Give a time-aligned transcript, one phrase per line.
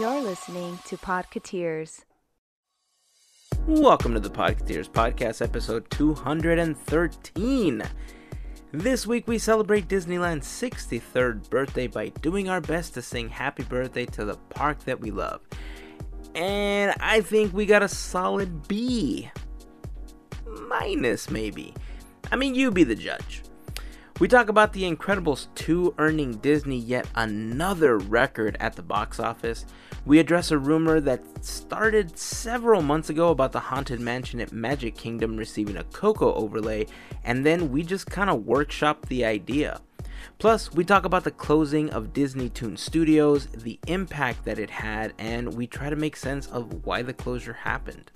[0.00, 2.04] You're listening to Podcateers.
[3.64, 7.82] Welcome to the Podcateers Podcast, episode 213.
[8.72, 14.04] This week we celebrate Disneyland's 63rd birthday by doing our best to sing happy birthday
[14.06, 15.42] to the park that we love.
[16.34, 19.30] And I think we got a solid B.
[20.68, 21.72] Minus, maybe.
[22.32, 23.44] I mean, you be the judge.
[24.20, 29.66] We talk about The Incredibles 2 earning Disney yet another record at the box office.
[30.06, 34.94] We address a rumor that started several months ago about the Haunted Mansion at Magic
[34.94, 36.86] Kingdom receiving a Coco overlay,
[37.24, 39.80] and then we just kind of workshop the idea.
[40.38, 45.14] Plus, we talk about the closing of Disney Toon Studios, the impact that it had,
[45.18, 48.10] and we try to make sense of why the closure happened.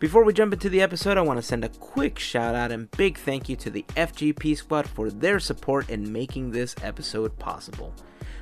[0.00, 2.90] Before we jump into the episode, I want to send a quick shout out and
[2.92, 7.94] big thank you to the FGP Squad for their support in making this episode possible.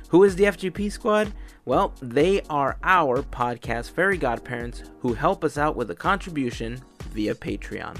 [0.09, 1.33] Who is the FGP Squad?
[1.65, 7.35] Well, they are our podcast fairy godparents who help us out with a contribution via
[7.35, 7.97] Patreon.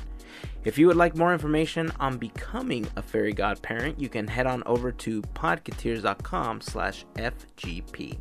[0.63, 4.63] If you would like more information on becoming a fairy godparent, you can head on
[4.65, 8.17] over to podcateers.com slash FGP.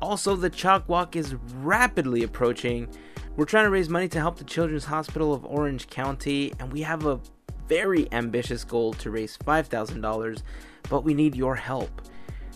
[0.00, 2.88] Also, the Chalk Walk is rapidly approaching.
[3.36, 6.80] We're trying to raise money to help the Children's Hospital of Orange County, and we
[6.80, 7.20] have a
[7.68, 10.42] very ambitious goal to raise $5,000,
[10.88, 11.90] but we need your help.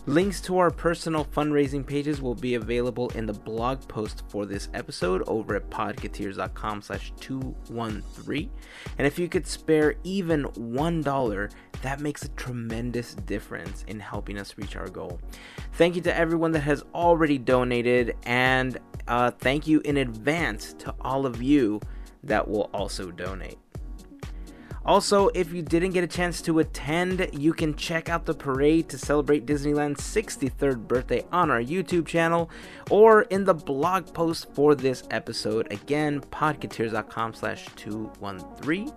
[0.07, 4.69] Links to our personal fundraising pages will be available in the blog post for this
[4.75, 8.51] episode over at podcateers.com slash 213.
[8.99, 14.59] And if you could spare even $1, that makes a tremendous difference in helping us
[14.59, 15.19] reach our goal.
[15.73, 20.93] Thank you to everyone that has already donated, and uh, thank you in advance to
[21.01, 21.81] all of you
[22.23, 23.57] that will also donate.
[24.85, 28.87] Also, if you didn't get a chance to attend, you can check out the parade
[28.89, 32.51] to celebrate Disneyland's 63rd birthday on our YouTube channel
[32.91, 35.71] or in the blog post for this episode.
[35.71, 38.93] Again, podcateers.com slash 213.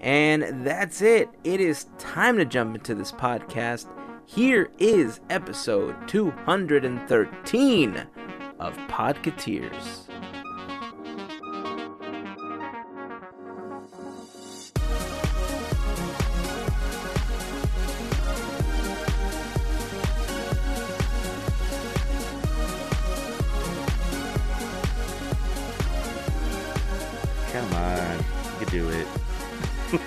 [0.00, 1.28] And that's it.
[1.44, 3.86] It is time to jump into this podcast.
[4.26, 8.06] Here is episode 213
[8.58, 10.03] of Podcateers.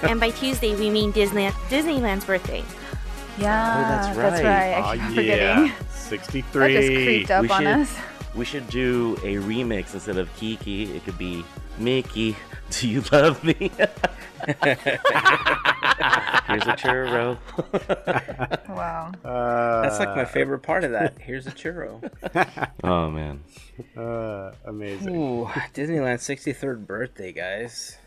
[0.10, 2.64] and by Tuesday, we mean Disney Disneyland's birthday.
[3.40, 4.74] Yeah, Oh, that's That's right.
[4.74, 4.84] right.
[4.84, 5.56] I Oh, keep yeah.
[5.66, 5.68] forgetting.
[5.78, 6.74] That 63.
[6.74, 7.96] just creeped up We on should- us.
[8.36, 10.96] We should do a remix instead of Kiki.
[10.96, 11.44] It could be
[11.80, 12.36] Mickey.
[12.70, 13.56] Do you love me?
[16.48, 17.38] Here's a churro.
[18.70, 19.12] Wow.
[19.26, 21.16] Uh, That's like my favorite part of that.
[21.20, 22.02] Here's a churro.
[22.84, 23.42] oh man.
[23.96, 25.16] Uh, amazing.
[25.16, 27.98] Ooh, Disneyland's 63rd birthday, guys.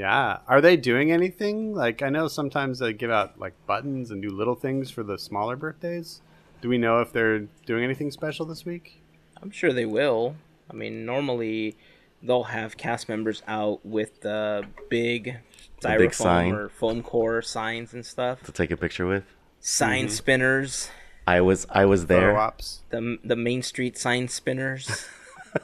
[0.00, 0.38] Yeah.
[0.48, 1.74] Are they doing anything?
[1.74, 5.18] Like, I know sometimes they give out like buttons and do little things for the
[5.18, 6.22] smaller birthdays.
[6.62, 9.02] Do we know if they're doing anything special this week?
[9.42, 10.36] I'm sure they will.
[10.70, 11.76] I mean, normally
[12.22, 15.36] they'll have cast members out with the big
[15.82, 16.52] The styrofoam big sign.
[16.52, 18.42] or foam core signs and stuff.
[18.44, 19.24] To take a picture with.
[19.60, 20.14] Sign mm-hmm.
[20.14, 20.90] spinners,
[21.26, 22.38] I was I was there.
[22.38, 22.80] ops.
[22.88, 25.06] the the Main Street sign spinners.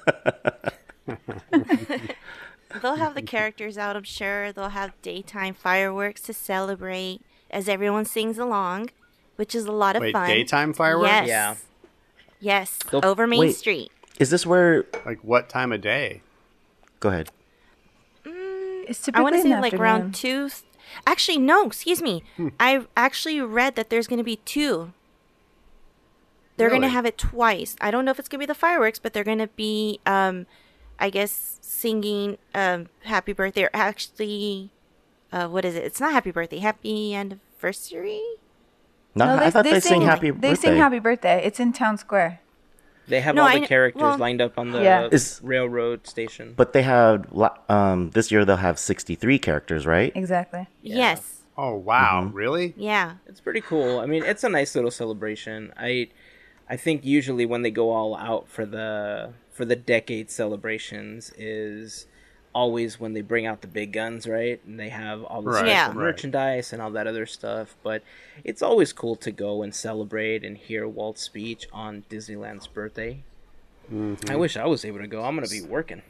[2.82, 4.53] They'll have the characters out, I'm sure.
[4.53, 7.20] They'll have daytime fireworks to celebrate
[7.50, 8.91] as everyone sings along,
[9.37, 10.28] which is a lot of Wait, fun.
[10.28, 11.09] daytime fireworks?
[11.10, 11.28] Yes.
[11.28, 11.54] Yeah.
[12.41, 12.78] Yes.
[12.91, 13.56] They'll- Over Main Wait.
[13.56, 13.91] Street.
[14.19, 14.84] Is this where?
[15.04, 16.22] Like, what time of day?
[17.00, 17.31] Go ahead.
[18.25, 19.82] It's I want to say like afternoon.
[19.82, 20.48] around two.
[21.06, 21.66] Actually, no.
[21.66, 22.22] Excuse me.
[22.36, 22.48] Hmm.
[22.60, 24.92] I actually read that there's going to be two.
[26.56, 27.76] They're going to have it twice.
[27.81, 30.00] I don't know if it's going to be the fireworks, but they're going to be,
[30.06, 30.47] um,
[30.98, 34.70] I guess, singing um, "Happy Birthday" or actually,
[35.32, 35.84] uh, what is it?
[35.84, 38.22] It's not "Happy Birthday." Happy anniversary.
[39.14, 40.48] No, No, I thought they, sing sang Happy Birthday.
[40.48, 41.42] They sing Happy Birthday.
[41.44, 42.40] It's in Town Square.
[43.09, 45.09] They have No, all I the characters well- lined up on the Yeah.
[45.10, 46.54] Is- railroad station.
[46.56, 47.24] But they have
[47.68, 50.12] um this year they'll have 63 characters, right?
[50.15, 50.66] Exactly.
[50.82, 51.42] Yes.
[51.56, 52.24] Oh, wow.
[52.24, 52.36] Mm-hmm.
[52.36, 52.74] Really?
[52.76, 53.15] Yeah.
[53.26, 54.00] It's pretty cool.
[54.00, 55.72] I mean, it's a nice little celebration.
[55.78, 56.09] I
[56.68, 62.06] I think usually when they go all out for the for the decade celebrations is
[62.54, 64.60] always when they bring out the big guns, right?
[64.66, 65.86] And they have all the Right, special Yeah.
[65.88, 65.97] right.
[65.97, 67.74] merchandise and all that other stuff.
[67.82, 68.03] But
[68.44, 73.22] it's always cool to go and celebrate and hear Walt's speech on Disneyland's birthday.
[73.92, 74.30] Mm-hmm.
[74.30, 75.22] I wish I was able to go.
[75.24, 76.02] I'm gonna be working.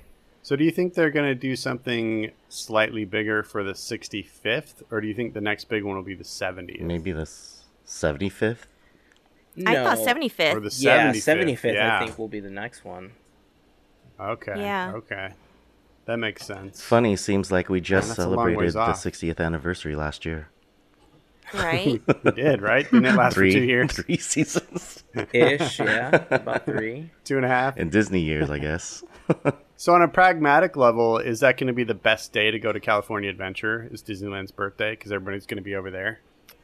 [0.42, 5.00] So, do you think they're going to do something slightly bigger for the 65th, or
[5.00, 6.80] do you think the next big one will be the 70th?
[6.82, 8.66] Maybe the s- 75th.
[9.66, 10.54] I thought 75th.
[10.54, 11.24] Or the Yeah, 75th.
[11.24, 11.96] 75th, yeah.
[12.00, 13.10] I think, will be the next one.
[14.20, 14.54] Okay.
[14.56, 14.92] Yeah.
[14.96, 15.30] Okay.
[16.06, 16.80] That makes sense.
[16.82, 19.02] Funny, seems like we just that's a long celebrated the off.
[19.02, 20.48] 60th anniversary last year.
[21.52, 22.00] right?
[22.24, 22.84] We did, right?
[22.90, 23.92] Didn't it last Three, for two years?
[23.96, 25.04] three seasons.
[25.32, 26.24] Ish, yeah.
[26.30, 27.10] About three.
[27.24, 27.76] Two and a half.
[27.76, 29.02] In Disney years, I guess.
[29.76, 32.72] So, on a pragmatic level, is that going to be the best day to go
[32.72, 33.88] to California Adventure?
[33.90, 34.90] Is Disneyland's birthday?
[34.92, 36.20] Because everybody's going to be over there.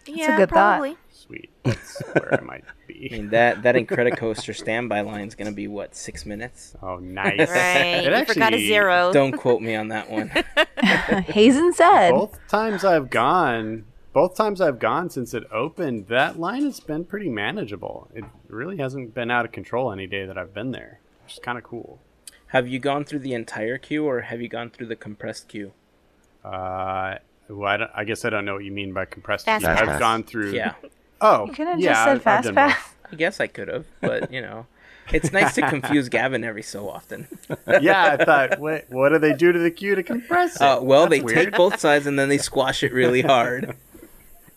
[0.06, 0.78] Yeah, good thought.
[0.78, 0.96] probably.
[1.10, 1.50] Sweet.
[1.62, 2.94] That's where I might be.
[2.94, 3.10] I be.
[3.10, 6.74] mean, that, that Incredicoaster standby line is going to be, what, six minutes?
[6.82, 7.48] Oh, nice.
[7.48, 8.04] Right.
[8.04, 9.12] It you forgot a zero.
[9.14, 10.30] Don't quote me on that one.
[11.26, 12.10] Hazen said.
[12.10, 17.04] Both times I've gone, both times I've gone since it opened, that line has been
[17.04, 18.10] pretty manageable.
[18.14, 21.38] It really hasn't been out of control any day that I've been there, which is
[21.38, 22.00] kind of cool.
[22.48, 25.72] Have you gone through the entire queue or have you gone through the compressed queue?
[26.44, 27.16] Uh,
[27.48, 29.44] well, I, don't- I guess I don't know what you mean by compressed.
[29.46, 29.80] Fast pass.
[29.80, 30.52] I've gone through.
[30.52, 30.74] Yeah.
[31.24, 32.70] Oh, You could have yeah, just I've- said I've fast done both.
[32.74, 32.88] pass.
[33.12, 34.66] I guess I could have, but, you know.
[35.12, 37.28] It's nice to confuse Gavin every so often.
[37.80, 40.62] yeah, I thought, wait, what do they do to the queue to compress it?
[40.62, 41.38] Uh, well, That's they weird.
[41.38, 43.76] take both sides and then they squash it really hard.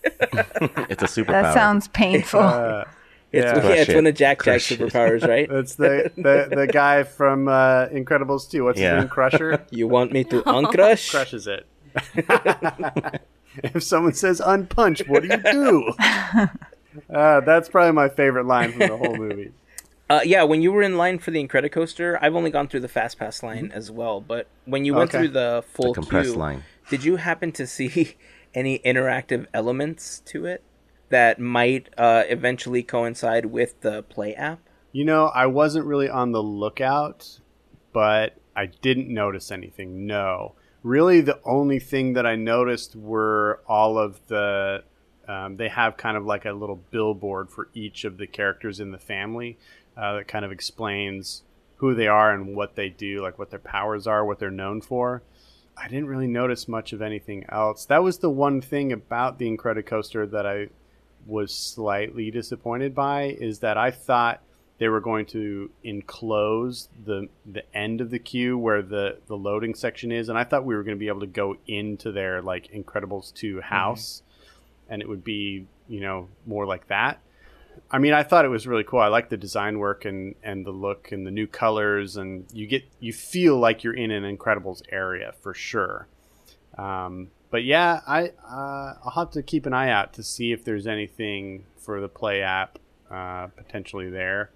[0.02, 1.26] It's a superpower.
[1.42, 2.40] That sounds painful.
[2.40, 2.84] Uh,
[3.32, 3.62] It's, Yeah.
[3.64, 3.94] yeah, it's it.
[3.94, 4.80] one of Jack Jack's it.
[4.80, 5.48] superpowers, right?
[5.48, 8.64] That's the, the the guy from uh, Incredibles 2.
[8.64, 8.94] What's Yeah.
[8.96, 9.08] his name?
[9.08, 11.10] Crusher You want me to uncrush?
[11.10, 11.66] crushes it.
[13.62, 15.92] if someone says unpunch, what do you do?
[17.12, 19.52] Uh, that's probably my favorite line from the whole movie.
[20.08, 22.88] Uh, yeah, when you were in line for the Incredicoaster, I've only gone through the
[22.88, 24.18] Fast Pass line as well.
[24.22, 25.18] But when you went Okay.
[25.18, 26.64] through the full The compressed queue, line.
[26.88, 28.14] did you happen to see
[28.54, 30.62] any interactive elements to it
[31.10, 34.60] that might uh, eventually coincide with the Play app?
[34.92, 37.40] You know, I wasn't really on the lookout,
[37.92, 40.06] but I didn't notice anything.
[40.06, 40.54] No.
[40.86, 44.84] Really, the only thing that I noticed were all of the.
[45.26, 48.92] Um, they have kind of like a little billboard for each of the characters in
[48.92, 49.58] the family
[49.96, 51.42] uh, that kind of explains
[51.78, 54.80] who they are and what they do, like what their powers are, what they're known
[54.80, 55.24] for.
[55.76, 57.84] I didn't really notice much of anything else.
[57.86, 60.68] That was the one thing about the Incredicoaster that I
[61.26, 64.40] was slightly disappointed by is that I thought
[64.78, 69.74] they were going to enclose the the end of the queue where the the loading
[69.74, 72.42] section is, and I thought we were going to be able to go into their
[72.42, 74.22] like Incredibles two house,
[74.88, 77.20] and it would be you know more like that.
[77.90, 79.00] I mean, I thought it was really cool.
[79.00, 82.66] I like the design work and and the look and the new colors, and you
[82.66, 86.08] get you feel like you're in an Incredibles area for sure.
[86.76, 90.64] Um, but yeah, I uh, I'll have to keep an eye out to see if
[90.64, 92.78] there's anything for the Play app
[93.10, 94.50] uh, potentially there.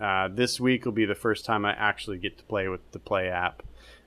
[0.00, 2.98] Uh, this week will be the first time I actually get to play with the
[2.98, 3.62] Play app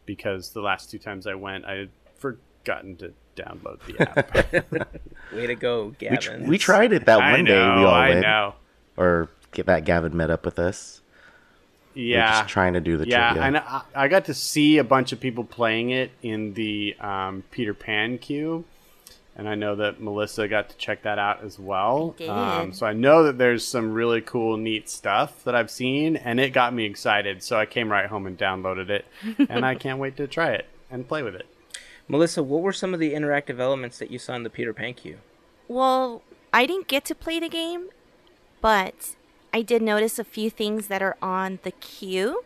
[0.05, 3.99] because the last two times I went, I had forgotten to download the
[4.79, 4.87] app.
[5.33, 6.19] Way to go, We, Gavin.
[6.43, 7.53] tr- we tried it that I one day.
[7.53, 8.53] We all I went, know.
[8.97, 11.01] or get that Gavin met up with us.
[11.95, 13.43] We were Yeah, just trying to do the yeah, trivia.
[13.47, 17.43] and I, I got to see a bunch of people playing it in the um,
[17.51, 18.63] Peter Pan queue,
[19.39, 22.13] and I know that Melissa got to check that out as well.
[22.27, 26.41] Um, so I know that there's some really cool, neat stuff that I've seen, and
[26.41, 27.41] it got me excited.
[27.41, 29.05] So I came right home and downloaded it,
[29.49, 31.45] and I can't wait to try it and play with it.
[32.09, 34.93] Melissa, what were some of the interactive elements that you saw in the Peter Pan
[34.93, 35.19] queue?
[35.69, 36.21] Well,
[36.51, 37.91] I didn't get to play the game,
[38.59, 39.15] but
[39.53, 42.43] I did notice a few things that are on the queue.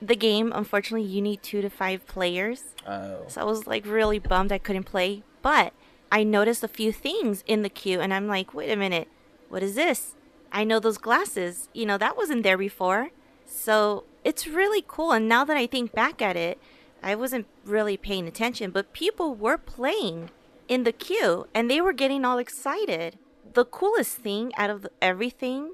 [0.00, 2.64] The game, unfortunately, you need two to five players.
[2.86, 3.24] Oh.
[3.28, 5.24] So I was like really bummed I couldn't play.
[5.42, 5.74] But
[6.12, 9.08] I noticed a few things in the queue and I'm like, wait a minute,
[9.48, 10.14] what is this?
[10.52, 11.70] I know those glasses.
[11.72, 13.08] You know, that wasn't there before.
[13.46, 15.12] So it's really cool.
[15.12, 16.60] And now that I think back at it,
[17.02, 20.28] I wasn't really paying attention, but people were playing
[20.68, 23.18] in the queue and they were getting all excited.
[23.54, 25.72] The coolest thing out of everything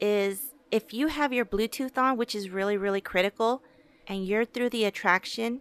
[0.00, 3.62] is if you have your Bluetooth on, which is really, really critical,
[4.06, 5.60] and you're through the attraction,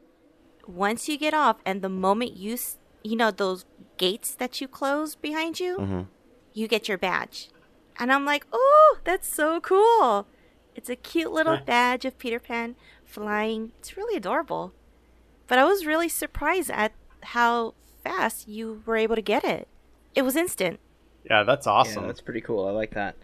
[0.68, 2.58] once you get off and the moment you,
[3.04, 3.66] you know, those
[3.98, 6.02] gates that you close behind you, mm-hmm.
[6.54, 7.50] you get your badge.
[7.98, 10.28] And I'm like, oh, that's so cool.
[10.76, 13.74] It's a cute little badge of Peter Pan flying.
[13.80, 14.74] It's really adorable.
[15.48, 19.68] But I was really surprised at how fast you were able to get it.
[20.16, 20.80] It was instant.
[21.30, 22.04] Yeah, that's awesome.
[22.04, 22.68] Yeah, that's pretty cool.
[22.68, 23.16] I like that.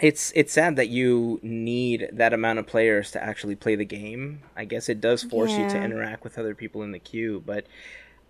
[0.00, 4.42] It's it's sad that you need that amount of players to actually play the game.
[4.54, 7.66] I guess it does force you to interact with other people in the queue, but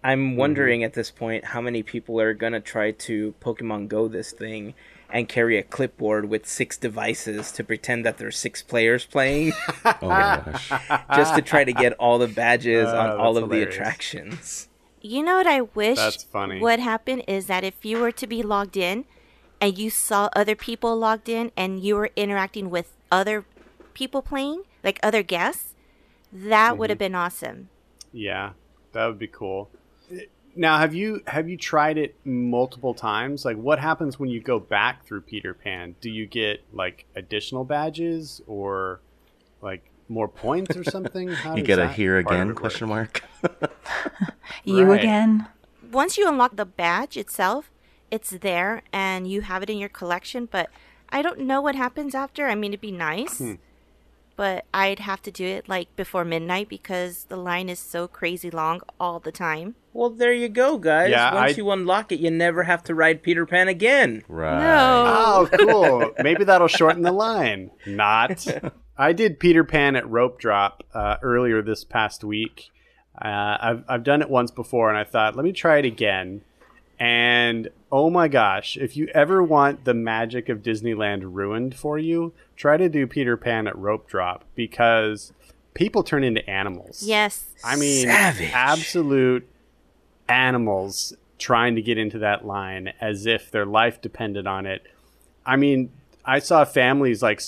[0.06, 4.30] I'm wondering at this point how many people are gonna try to Pokemon Go this
[4.30, 4.74] thing
[5.10, 9.52] and carry a clipboard with six devices to pretend that there's six players playing
[9.84, 10.68] oh my gosh.
[11.16, 14.68] just to try to get all the badges Uh, on all that's of the attractions.
[15.00, 16.60] You know what I wish That's funny.
[16.60, 19.04] would happen is that if you were to be logged in
[19.60, 23.44] and you saw other people logged in and you were interacting with other
[23.94, 25.74] people playing, like other guests,
[26.32, 27.68] that would have been awesome.
[28.12, 28.52] Yeah,
[28.92, 29.70] that would be cool.
[30.54, 33.44] Now, have you have you tried it multiple times?
[33.44, 35.96] Like, what happens when you go back through Peter Pan?
[36.00, 39.00] Do you get like additional badges or
[39.60, 41.28] like more points or something?
[41.42, 43.22] How You get a that here again question mark.
[44.64, 45.00] You Right.
[45.00, 45.48] again?
[45.92, 47.70] Once you unlock the badge itself,
[48.10, 50.70] it's there and you have it in your collection, but
[51.10, 52.46] I don't know what happens after.
[52.48, 53.54] I mean, it'd be nice, Hmm.
[54.36, 58.50] But I'd have to do it like before midnight because the line is so crazy
[58.50, 59.74] long all the time.
[59.92, 61.10] Well, there you go, guys.
[61.10, 64.22] Yeah, Once I- you unlock it, you never have to ride Peter Pan again.
[64.28, 64.76] right.
[64.78, 66.12] Oh, cool.
[66.22, 67.70] Maybe that'll shorten the line.
[67.86, 68.46] Not.
[68.98, 72.64] I did Peter Pan at Rope Drop uh, earlier this past week.
[73.18, 76.42] Uh, I've, I've done it once before, and I thought, let me try it again.
[76.98, 82.34] And oh my gosh, if you ever want the magic of Disneyland ruined for you,
[82.54, 85.32] try to do Peter Pan at Rope Drop because
[85.72, 87.02] people turn into animals.
[87.02, 87.46] Yes.
[87.64, 88.50] I mean, Savage.
[88.52, 89.48] absolute
[90.28, 94.82] animals trying to get into that line as if their life depended on it.
[95.46, 95.90] I mean,
[96.22, 97.40] I saw families like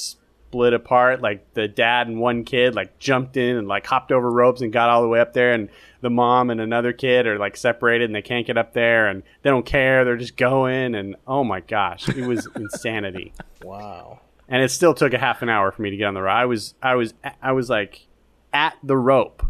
[0.48, 4.30] split apart, like the dad and one kid like jumped in and like hopped over
[4.30, 5.68] ropes and got all the way up there, and
[6.00, 9.22] the mom and another kid are like separated and they can't get up there and
[9.42, 14.20] they don't care, they're just going, and oh my gosh, it was insanity Wow.
[14.48, 16.32] and it still took a half an hour for me to get on the rope.
[16.34, 17.12] I was I was
[17.42, 18.06] I was like
[18.54, 19.44] at the rope,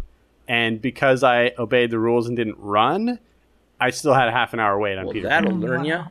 [0.49, 3.21] and because I obeyed the rules and didn't run,
[3.81, 5.29] I still had a half an hour wait on Well, Peter.
[5.29, 6.03] that'll learn you.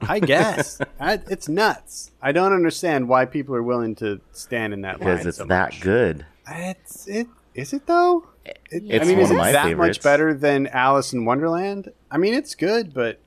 [0.00, 2.10] I guess I, it's nuts.
[2.20, 5.10] I don't understand why people are willing to stand in that line.
[5.14, 5.80] Because it's so that much.
[5.80, 6.26] good.
[6.48, 8.26] It's it is it though?
[8.44, 9.98] It, It's I mean, one is of it my that favorites.
[9.98, 11.90] much better than Alice in Wonderland?
[12.10, 13.20] I mean, it's good, but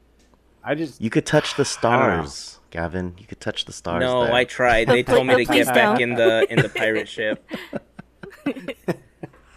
[0.64, 3.16] I just You could touch the stars, Gavin.
[3.18, 4.02] You could touch the stars.
[4.02, 4.34] No, there.
[4.34, 4.88] I tried.
[4.90, 7.44] They told me to get back in the in the pirate ship.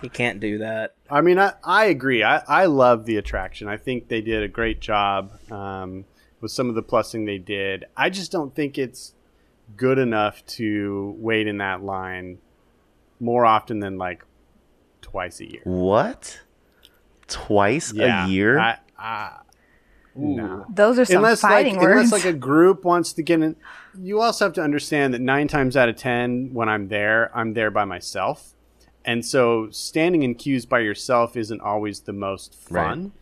[0.03, 0.95] you can't do that.
[1.11, 2.23] I mean, I, I agree.
[2.23, 3.69] I, I love the attraction.
[3.69, 6.05] I think they did a great job um,
[6.41, 7.85] with some of the plussing they did.
[7.97, 9.15] I just don't think it's
[9.77, 12.39] good enough to wait in that line
[13.21, 14.25] more often than like
[15.03, 15.63] twice a year.
[15.65, 16.41] What?
[17.29, 18.59] Twice Yeah, a year?
[18.59, 19.39] I, I,
[20.15, 20.67] no.
[20.69, 22.11] Those are some Unless like, fighting words.
[22.11, 23.57] unless like a group wants to get in.
[24.01, 27.55] You also have to understand that nine times out of ten, when I'm there, I'm
[27.55, 28.55] there by myself,
[29.05, 33.13] and so standing in queues by yourself isn't always the most fun.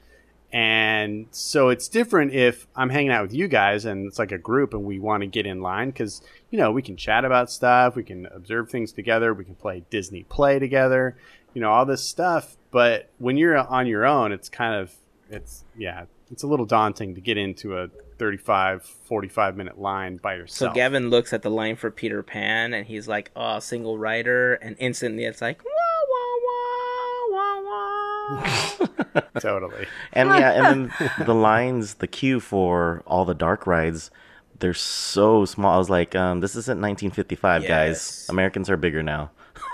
[0.52, 4.38] And so it's different if I'm hanging out with you guys and it's like a
[4.38, 7.50] group and we want to get in line because, you know, we can chat about
[7.50, 11.16] stuff, we can observe things together, we can play Disney Play together,
[11.52, 12.56] you know, all this stuff.
[12.70, 14.94] But when you're on your own, it's kind of,
[15.30, 17.88] it's, yeah, it's a little daunting to get into a
[18.18, 20.72] 35, 45 minute line by yourself.
[20.72, 20.74] So.
[20.74, 24.76] Gavin looks at the line for Peter Pan and he's like, "Oh, single rider," and
[24.78, 25.70] instantly it's like, "Wah
[26.10, 27.97] wah wah wah wah."
[29.40, 29.86] totally.
[30.12, 34.10] And yeah, and then the lines, the queue for all the dark rides,
[34.58, 35.74] they're so small.
[35.74, 37.68] I was like, um, this isn't 1955, Yes.
[37.68, 38.26] guys.
[38.28, 39.30] Americans are bigger now.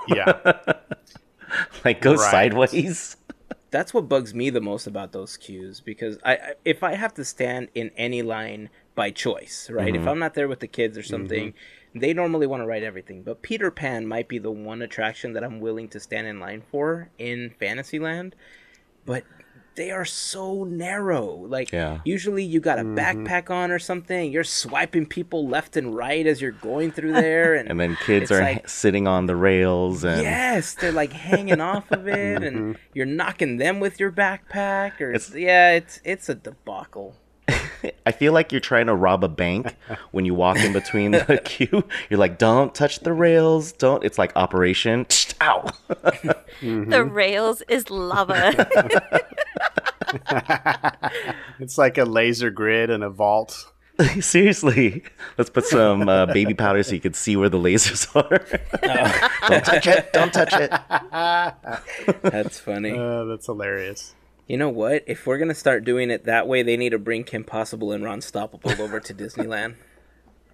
[0.09, 0.53] Yeah.
[1.85, 2.31] Like, go Right.
[2.33, 3.17] sideways.
[3.71, 7.15] That's what bugs me the most about those queues because I, I if I have
[7.15, 9.95] to stand in any line by choice, right?
[9.95, 11.55] If I'm not there with the kids or something,
[11.95, 13.23] they normally want to ride everything.
[13.23, 16.63] But Peter Pan might be the one attraction that I'm willing to stand in line
[16.71, 18.35] for in Fantasyland.
[19.07, 19.25] But
[19.77, 21.27] they are so narrow.
[21.35, 21.99] Like Yeah.
[22.05, 26.41] usually you got a backpack on or something, you're swiping people left and right as
[26.41, 30.23] you're going through there and, And then kids are like- sitting on the rails and
[30.23, 32.45] Yes, they're like hanging off of it, Mm-hmm.
[32.45, 37.17] and you're knocking them with your backpack, or It's- yeah, it's it's a debacle.
[38.07, 39.75] I feel like you're trying to rob a bank
[40.13, 41.85] when you walk in between the queue.
[42.11, 43.73] You're like, don't touch the rails.
[43.73, 44.05] Don't.
[44.05, 45.07] It's like Operation.
[45.41, 45.71] Ow.
[46.61, 48.53] The rails is lava.
[51.59, 53.71] it's like a laser grid and a vault.
[54.21, 55.03] Seriously.
[55.37, 59.49] Let's put some uh, baby powder so you can see where the lasers are.
[59.49, 60.13] don't touch it.
[60.13, 60.71] Don't touch it.
[62.23, 62.93] That's funny.
[62.93, 64.15] Uh, that's hilarious.
[64.47, 65.03] You know what?
[65.07, 68.05] If we're gonna start doing it that way, they need to bring Kim Possible and
[68.05, 69.75] Ron Stoppable over to Disneyland.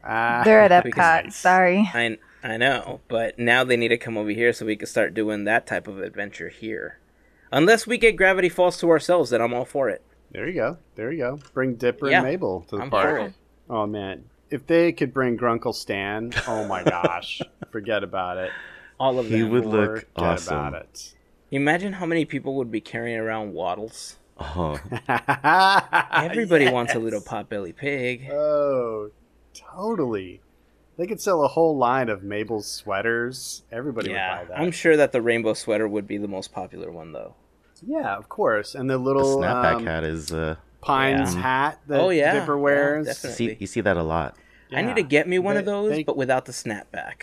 [0.03, 1.33] Ah, They're at Because- Epcot.
[1.33, 1.91] Sorry.
[1.93, 5.13] I I know, but now they need to come over here so we can start
[5.13, 6.99] doing that type of adventure here.
[7.53, 10.01] Unless we get Gravity Falls to ourselves, then I'm all for it.
[10.31, 10.79] there you go.
[10.95, 11.39] There you go.
[11.53, 13.21] Bring Dipper Yeah, and Mabel to the I'm for park.
[13.29, 13.35] it.
[13.69, 18.51] Oh man, if they could bring Grunkle Stan, oh my gosh, forget about it.
[18.99, 19.51] All of He them.
[19.51, 20.57] would look Forget awesome.
[20.57, 21.15] about it.
[21.51, 24.17] Imagine how many people would be carrying around waddles.
[24.39, 24.79] Oh,
[26.13, 28.29] Everybody wants a little potbelly pig.
[28.31, 29.11] Oh,
[29.55, 30.41] totally.
[30.97, 33.63] They could sell a whole line of Mabel's sweaters.
[33.73, 34.61] Everybody yeah, would buy that.
[34.61, 37.35] I'm sure that the rainbow sweater would be the most popular one though.
[37.87, 38.75] Yeah, of course.
[38.75, 40.33] And the The little snapback um, hat is.
[40.33, 41.41] Uh, Pines Yeah.
[41.43, 42.33] hat that Oh, yeah.
[42.33, 43.07] Dipper Yeah, wears.
[43.25, 44.37] you see, you see that a lot.
[44.73, 47.23] I need to get me one of those, they- but without the snapback.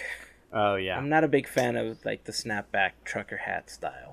[0.53, 0.97] oh yeah.
[0.97, 4.06] I'm not a big fan of like the snapback trucker hat style.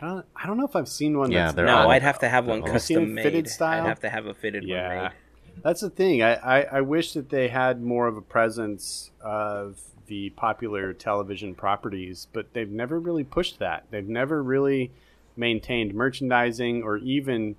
[0.00, 0.26] I don't.
[0.34, 1.30] I don't know if I've seen one.
[1.30, 2.96] Yeah, that's they're no, all- I'd have to have one they're all- Have you seen
[2.98, 3.22] custom made.
[3.22, 3.84] fitted style?
[3.84, 5.62] I'd have to have a fitted one Yeah, made.
[5.62, 6.22] that's the thing.
[6.22, 11.54] I, I, I wish that they had more of a presence of the popular television
[11.54, 13.84] properties, but they've never really pushed that.
[13.90, 14.90] They've never really
[15.36, 17.56] maintained merchandising or even,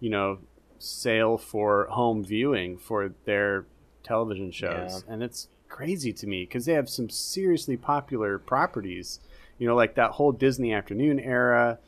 [0.00, 0.38] you know,
[0.78, 3.64] sale for home viewing for their
[4.02, 5.04] television shows.
[5.08, 9.18] And it's crazy to me because they have some seriously popular properties,
[9.58, 11.78] you know, like that whole Disney afternoon era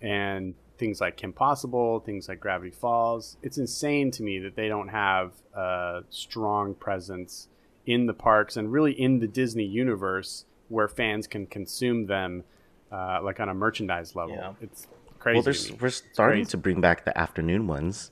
[0.00, 3.36] and things like Kim Possible, things like Gravity Falls.
[3.42, 7.48] It's insane to me that they don't have a strong presence
[7.86, 12.44] in the parks and really in the Disney universe where fans can consume them
[12.92, 14.36] uh, like on a merchandise level.
[14.36, 14.52] Yeah.
[14.60, 14.86] It's
[15.18, 15.34] crazy.
[15.36, 16.50] Well, there's we're starting crazy.
[16.52, 18.10] to bring back the afternoon ones,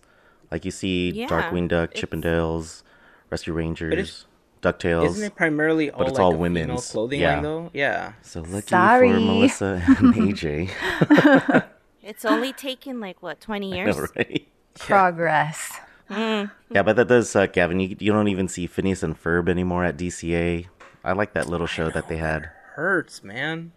[0.51, 2.83] like you see Yeah, Darkwing Duck, it's- Chip 'n Dale's,
[3.31, 4.27] Rescue Rangers, it's-
[4.63, 5.07] Ducktales.
[5.07, 6.91] Isn't it primarily all it's like all a women's.
[6.91, 7.35] clothing Yeah.
[7.35, 7.71] line though?
[7.73, 8.13] Yeah.
[8.23, 9.13] So lucky Sorry.
[9.13, 11.65] for Melissa and AJ.
[12.03, 13.95] It's only taken like what twenty years.
[13.95, 14.49] know, right?
[14.79, 15.73] Progress.
[16.11, 16.51] Mm.
[16.71, 17.81] Yeah, but that does suck, Gavin.
[17.81, 20.69] You, you don't even see Phineas and Ferb anymore at DCA.
[21.05, 22.49] I like that little show that they had.
[22.77, 23.73] Hurts, man.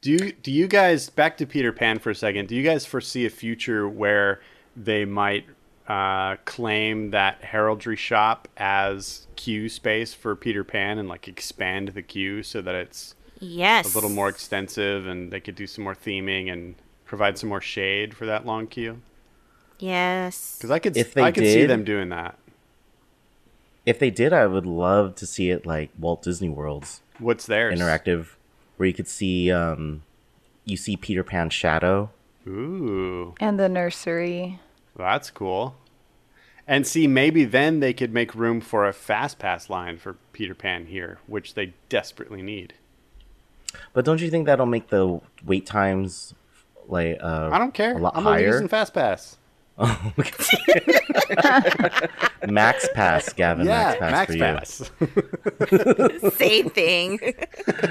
[0.00, 2.48] Do you, do you guys back to Peter Pan for a second?
[2.48, 4.40] Do you guys foresee a future where
[4.76, 5.46] they might
[5.88, 12.02] uh, claim that heraldry shop as queue space for Peter Pan and like expand the
[12.02, 13.92] queue so that it's Yes.
[13.92, 17.60] a little more extensive and they could do some more theming and provide some more
[17.60, 19.00] shade for that long queue?
[19.78, 20.56] Yes.
[20.58, 22.36] Because I could If they I could see did- them doing that.
[23.86, 27.80] If they did, I would love to see it like Walt Disney World's What's theirs?
[27.80, 28.26] interactive,
[28.76, 30.02] where you could see um,
[30.66, 32.10] you see Peter Pan's shadow.
[32.46, 34.60] Ooh, And the nursery.
[34.98, 35.76] That's cool.
[36.66, 40.54] And see, maybe then they could make room for a fast pass line for Peter
[40.54, 42.74] Pan here, which they desperately need.
[43.94, 46.34] But don't you think that'll make the wait times
[46.86, 47.94] like uh, I don't care.
[47.96, 48.52] a lot I'm only higher?
[48.52, 49.38] using fast pass.
[52.48, 53.66] Max Pass, Gavin.
[53.66, 56.08] yeah, Max Pass max for you.
[56.30, 56.34] pass.
[56.36, 57.20] Same thing.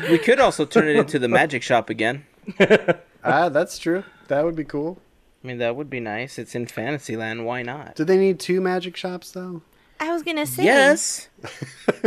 [0.09, 2.25] We could also turn it into the magic shop again.
[3.23, 4.03] ah, that's true.
[4.27, 4.99] That would be cool.
[5.43, 6.39] I mean, that would be nice.
[6.39, 7.45] It's in Fantasyland.
[7.45, 7.95] Why not?
[7.95, 9.61] Do they need two magic shops though?
[9.99, 11.29] I was gonna say Yes.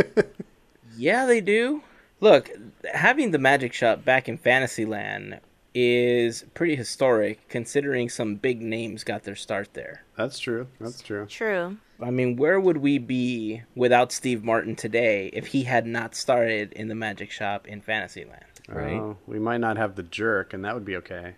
[0.97, 1.83] yeah, they do.
[2.19, 2.51] Look,
[2.93, 5.39] having the magic shop back in Fantasyland
[5.73, 10.03] is pretty historic, considering some big names got their start there.
[10.17, 10.67] That's true.
[10.79, 11.25] That's true.
[11.27, 11.77] True.
[12.01, 16.73] I mean, where would we be without Steve Martin today if he had not started
[16.73, 18.43] in the magic shop in Fantasyland?
[18.67, 18.93] Right.
[18.93, 21.35] Oh, we might not have the jerk, and that would be okay.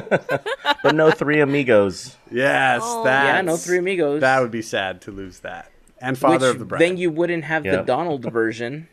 [0.82, 2.16] But no Three Amigos.
[2.30, 3.04] Yes, Oh.
[3.04, 3.24] that.
[3.36, 4.20] yeah, no Three Amigos.
[4.20, 5.70] That would be sad to lose that.
[6.00, 6.80] And Father which of the Bride.
[6.80, 8.88] then you wouldn't have the Donald version,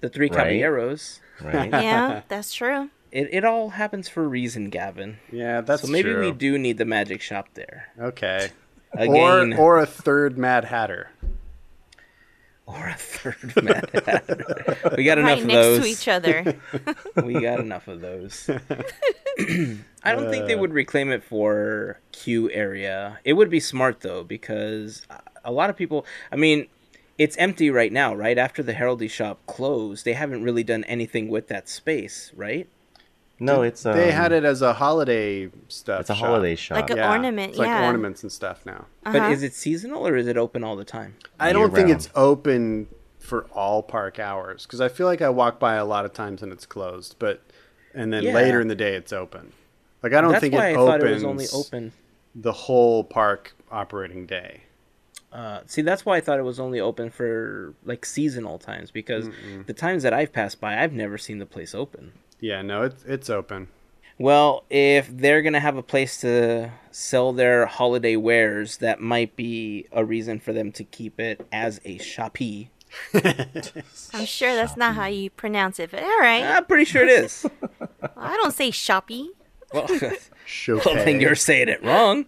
[0.00, 0.36] the Three Right.
[0.36, 1.20] Caballeros.
[1.40, 1.70] Right.
[1.70, 2.90] Yeah, that's true.
[3.12, 5.18] It, it all happens for a reason, Gavin.
[5.32, 5.86] yeah, that's true.
[5.88, 6.20] so maybe true.
[6.26, 7.88] we do need the magic shop there.
[8.00, 8.50] Okay.
[8.92, 11.10] Again, Or or a third Mad Hatter.
[12.68, 14.94] Or a third Mad Hatter.
[14.96, 16.54] We got enough right of next to each other.
[17.24, 18.48] We got enough of those.
[20.04, 20.58] I don't think they Uh.
[20.58, 23.18] would reclaim it for Q area.
[23.24, 25.06] It would be smart though because
[25.44, 26.04] a lot of people.
[26.30, 26.66] I mean,
[27.16, 28.14] it's empty right now.
[28.14, 32.32] Right after the heraldry shop closed, they haven't really done anything with that space.
[32.36, 32.68] Right?
[33.40, 36.00] No, it's um, they had it as a holiday stuff.
[36.00, 36.26] It's a shop.
[36.26, 36.76] holiday shop.
[36.76, 38.86] Like a- ornament, Yeah, ornament, It's like ornaments and stuff now.
[39.04, 39.30] But Uh-huh.
[39.30, 41.14] is it seasonal or is it open all the time?
[41.38, 41.92] I don't think Year-round.
[42.06, 46.04] it's open for all park hours because I feel like I walk by a lot
[46.04, 47.42] of times and it's closed, but
[47.94, 48.32] and then Yeah.
[48.34, 49.52] later in the day it's open.
[50.02, 51.92] Like I don't That's think why it I opens thought it was only open.
[52.34, 54.62] the whole park operating day.
[55.32, 59.28] Uh, see, that's why I thought it was only open for like seasonal times because
[59.66, 62.12] the times that I've passed by, I've never seen the place open.
[62.40, 63.68] Yeah, no, it's it's open.
[64.18, 69.86] Well, if they're gonna have a place to sell their holiday wares, that might be
[69.92, 72.70] a reason for them to keep it as a shoppy.
[73.14, 76.42] I'm sure that's not how you pronounce it, but all right.
[76.42, 77.46] I'm pretty sure it is.
[78.16, 79.30] I don't say shoppy.
[79.72, 80.12] well, well,
[80.46, 80.96] Chopin.
[80.96, 82.26] then you're saying it wrong.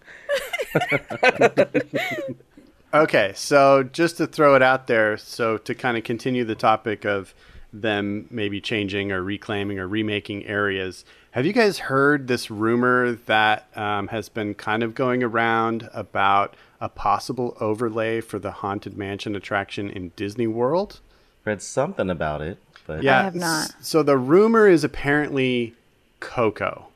[2.93, 7.05] Okay, so just to throw it out there, so to kind of continue the topic
[7.05, 7.33] of
[7.73, 13.67] them maybe changing or reclaiming or remaking areas, have you guys heard this rumor that
[13.77, 19.35] um, has been kind of going around about a possible overlay for the Haunted Mansion
[19.35, 20.99] attraction in Disney World?
[21.45, 23.73] read something about it, but Yeah, I have not.
[23.81, 25.73] So the rumor is apparently
[26.19, 26.87] Coco,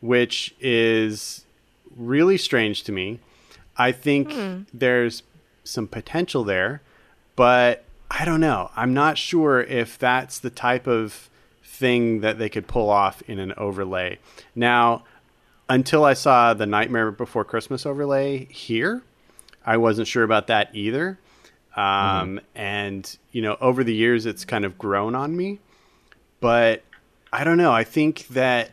[0.00, 1.44] which is
[1.96, 3.20] really strange to me.
[3.76, 4.32] I think
[4.72, 5.22] there's
[5.64, 6.80] some potential there,
[7.34, 8.70] but I don't know.
[8.76, 11.28] I'm not sure if that's the type of
[11.62, 14.18] thing that they could pull off in an overlay.
[14.54, 15.04] Now,
[15.68, 19.02] until I saw the Nightmare Before Christmas overlay here,
[19.64, 21.18] I wasn't sure about that either.
[21.76, 25.58] Um, And, you know, over the years, it's kind of grown on me.
[26.40, 26.82] But
[27.32, 27.72] I don't know.
[27.72, 28.70] I think that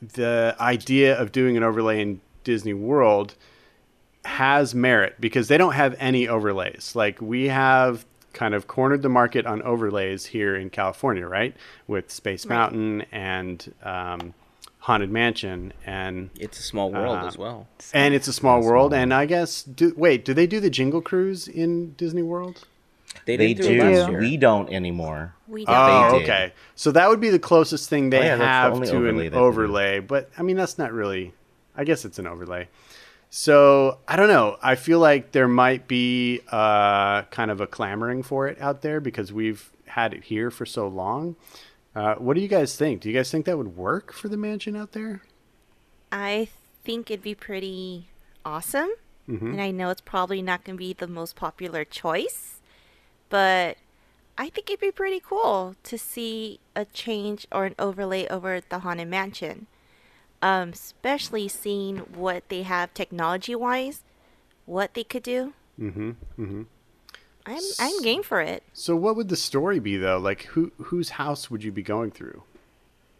[0.00, 3.34] the idea of doing an overlay in Disney World
[4.24, 6.94] has merit because they don't have any overlays.
[6.94, 11.56] Like we have kind of cornered the market on overlays here in California, right?
[11.88, 14.34] With Space Mountain and um,
[14.80, 17.66] Haunted Mansion and It's a small world Uh, as well.
[17.94, 18.92] and it's a small world.
[18.94, 22.64] And I guess do wait, do they do the Jingle Cruise in Disney World?
[23.24, 24.18] They, they do, do.
[24.18, 25.34] We don't anymore.
[25.48, 25.74] We don't.
[25.74, 26.52] Oh, They okay.
[26.76, 29.26] So that would be the closest thing they Oh, yeah, that's the have to overlay
[29.26, 29.44] an that do.
[29.44, 29.98] overlay.
[30.00, 31.32] But I mean, that's not really.
[31.76, 32.68] I guess it's an overlay.
[33.30, 34.56] So I don't know.
[34.62, 39.00] I feel like there might be uh, kind of a clamoring for it out there
[39.00, 41.36] because we've had it here for so long.
[41.94, 43.00] Uh, what do you guys think?
[43.00, 45.22] Do you guys think that would work for the mansion out there?
[46.12, 46.48] I
[46.84, 48.08] think it'd be pretty
[48.44, 48.90] awesome.
[49.50, 52.60] And I know it's probably not going to be the most popular choice,
[53.28, 53.76] but
[54.38, 58.80] I think it'd be pretty cool to see a change or an overlay over the
[58.80, 59.66] Haunted Mansion.
[60.46, 64.02] Um, especially seeing what they have technology wise,
[64.64, 65.54] what they could do.
[65.80, 66.10] Mm-hmm.
[66.38, 66.62] Mm-hmm.
[67.46, 68.62] I'm I'm game for it.
[68.72, 70.18] So what would the story be though?
[70.18, 72.42] Like who whose house would you be going through?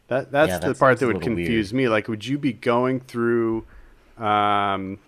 [0.09, 1.89] That that's Yeah, the that part sounds that would little confuse me.
[1.89, 3.67] Like would you be going through
[4.19, 4.99] um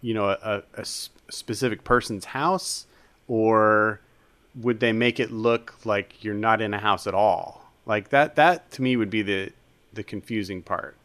[0.00, 2.86] you know a, a s- specific person's house
[3.28, 4.00] or
[4.54, 7.70] would they make it look like you're not in a house at all?
[7.84, 9.52] Like that that to me would be the
[9.92, 10.96] the confusing part.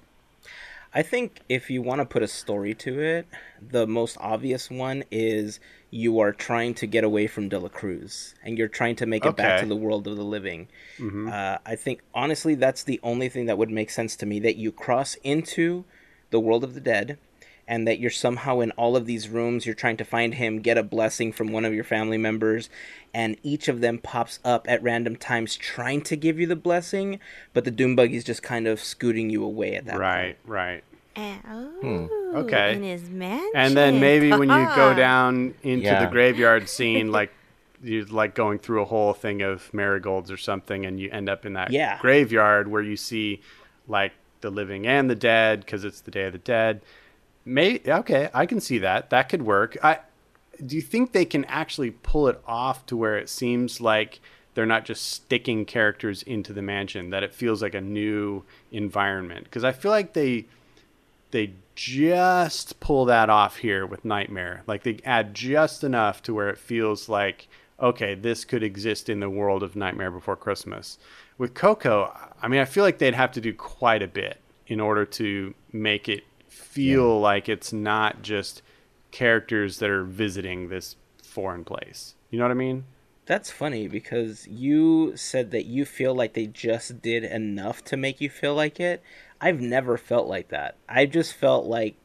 [0.93, 3.27] I think if you want to put a story to it,
[3.61, 8.35] the most obvious one is you are trying to get away from De La Cruz
[8.43, 10.67] and you're trying to make it back to the world of the living.
[11.29, 14.57] Uh, I think honestly that's the only thing that would make sense to me that
[14.57, 15.85] you cross into
[16.29, 17.17] the world of the dead
[17.71, 20.77] and that you're somehow in all of these rooms you're trying to find him get
[20.77, 22.69] a blessing from one of your family members
[23.13, 27.17] and each of them pops up at random times trying to give you the blessing
[27.53, 30.01] but the doom buggy's just kind of scooting you away at that point.
[30.01, 30.83] Right, right.
[31.15, 31.41] And,
[31.81, 32.05] Hmm.
[32.11, 32.75] oh, Okay.
[32.75, 33.51] In his mansion.
[33.55, 36.05] And then maybe when you go down into Yeah.
[36.05, 37.31] the graveyard scene, like
[37.83, 41.45] you're like going through a whole thing of marigolds or something, and you end up
[41.45, 41.97] in that Yeah.
[41.99, 43.41] graveyard where you see
[43.87, 46.81] like the living and the dead because it's the Day of the Dead.
[47.45, 49.09] May okay, I can see that.
[49.09, 49.77] That could work.
[49.83, 49.99] I
[50.63, 54.19] do you think they can actually pull it off to where it seems like
[54.53, 59.45] they're not just sticking characters into the mansion that it feels like a new environment
[59.45, 60.45] because i feel like they
[61.31, 64.63] they just pull that off here with Nightmare.
[64.67, 67.47] Like they add just enough to where it feels like
[67.79, 70.99] okay, this could exist in the world of Nightmare Before Christmas.
[71.39, 74.79] With Coco, I mean, I feel like they'd have to do quite a bit in
[74.79, 76.23] order to make it
[76.71, 78.61] feel like it's not just
[79.11, 82.15] characters that are visiting this foreign place.
[82.29, 82.85] You know what I mean?
[83.25, 88.19] That's funny because you said that you feel like they just did enough to make
[88.19, 89.03] you feel like it.
[89.39, 90.75] I've never felt like that.
[90.89, 91.95] I just felt like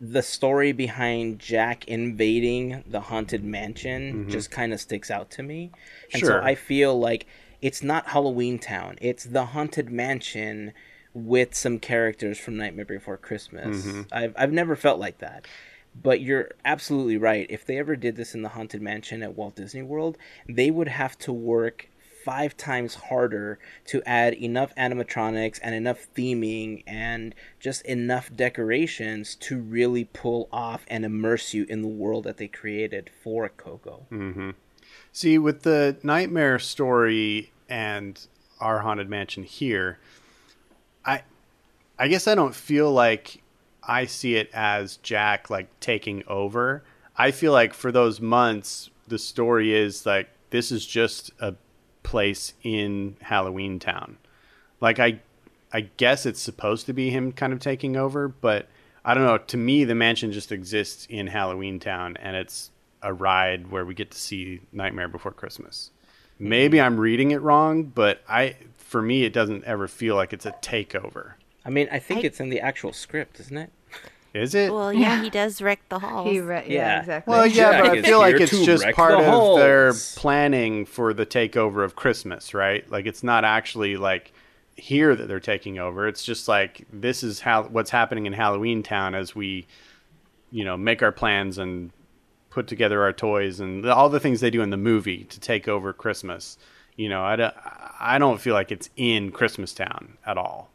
[0.00, 4.30] the story behind Jack invading the haunted mansion mm-hmm.
[4.30, 5.70] just kind of sticks out to me.
[6.12, 6.40] And Sure.
[6.40, 7.26] so I feel like
[7.60, 10.72] it's not Halloween Town, it's the haunted mansion
[11.14, 13.84] with some characters from Nightmare Before Christmas.
[13.84, 14.02] Mm-hmm.
[14.12, 15.46] I've I've never felt like that.
[16.00, 17.46] But you're absolutely right.
[17.50, 20.16] If they ever did this in the Haunted Mansion at Walt Disney World,
[20.48, 21.88] they would have to work
[22.24, 29.58] five times harder to add enough animatronics and enough theming and just enough decorations to
[29.58, 34.06] really pull off and immerse you in the world that they created for Coco.
[34.12, 34.50] Mm-hmm.
[35.12, 38.20] See, with the nightmare story and
[38.60, 39.98] our haunted mansion here,
[41.04, 41.22] I
[41.98, 43.42] I guess I don't feel like
[43.82, 46.82] I see it as Jack like taking over.
[47.16, 51.54] I feel like for those months the story is like this is just a
[52.02, 54.18] place in Halloween Town.
[54.80, 55.20] Like I
[55.72, 58.68] I guess it's supposed to be him kind of taking over, but
[59.04, 59.38] I don't know.
[59.38, 62.70] To me, the mansion just exists in Halloween Town, and it's
[63.02, 65.90] a ride where we get to see Nightmare Before Christmas.
[66.38, 66.86] Maybe mm-hmm.
[66.86, 68.56] I'm reading it wrong, but I,
[68.90, 71.34] for me, it doesn't ever feel like it's a takeover.
[71.64, 73.70] I mean, I think I- it's in the actual script, isn't it?
[74.34, 74.72] Is it?
[74.72, 76.28] Well, yeah, he does wreck the halls.
[76.28, 76.72] He re- yeah.
[76.74, 76.98] Yeah.
[77.00, 77.30] exactly.
[77.32, 81.14] Well, yeah, Jack but I feel like it's just part the of their planning for
[81.14, 82.88] the takeover of Christmas, right?
[82.90, 84.32] Like it's not actually like
[84.76, 86.08] here that they're taking over.
[86.08, 89.66] It's just like this is how what's happening in Halloween Town as we,
[90.50, 91.92] you know, make our plans and
[92.50, 95.68] put together our toys and all the things they do in the movie to take
[95.68, 96.58] over Christmas.
[97.00, 97.54] You know, I don't,
[97.98, 100.68] I don't feel like it's in Christmas Town at all.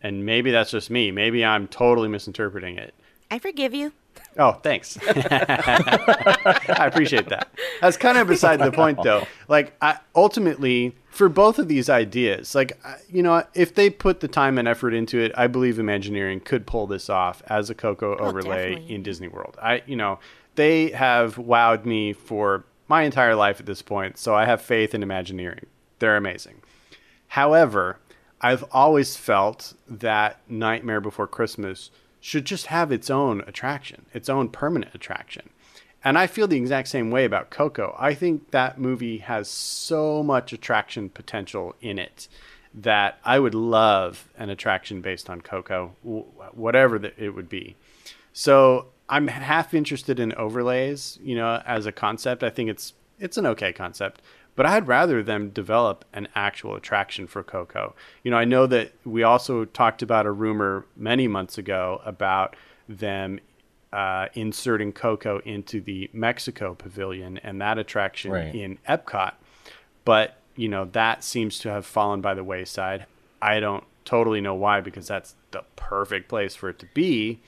[0.00, 1.10] And maybe that's just me.
[1.10, 2.94] Maybe I'm totally misinterpreting it.
[3.30, 3.92] I forgive you.
[4.38, 4.96] Oh, thanks.
[5.06, 7.50] I appreciate that.
[7.82, 9.26] That's kind of beside the point, though.
[9.48, 14.28] Like, I, ultimately, for both of these ideas, like, you know, if they put the
[14.28, 18.16] time and effort into it, I believe Imagineering could pull this off as a Coco
[18.16, 18.94] oh, overlay definitely.
[18.94, 19.58] in Disney World.
[19.60, 20.20] I, you know,
[20.54, 24.94] they have wowed me for my entire life at this point, so I have faith
[24.94, 25.66] in Imagineering.
[25.98, 26.62] They're amazing.
[27.28, 27.98] However,
[28.40, 34.48] I've always felt that Nightmare Before Christmas should just have its own attraction, its own
[34.48, 35.50] permanent attraction.
[36.04, 37.96] And I feel the exact same way about Coco.
[37.98, 42.28] I think that movie has so much attraction potential in it
[42.72, 47.74] that I would love an attraction based on Coco, whatever it would be.
[48.32, 52.42] So I'm half interested in overlays, you know, as a concept.
[52.42, 54.20] I think it's it's an okay concept,
[54.56, 57.94] but I'd rather them develop an actual attraction for Coco.
[58.22, 62.56] You know, I know that we also talked about a rumor many months ago about
[62.88, 63.40] them
[63.92, 68.54] uh, inserting Coco into the Mexico Pavilion and that attraction Right.
[68.54, 69.34] in Epcot,
[70.04, 73.06] but you know that seems to have fallen by the wayside.
[73.40, 77.40] I don't totally know why because that's the perfect place for it to be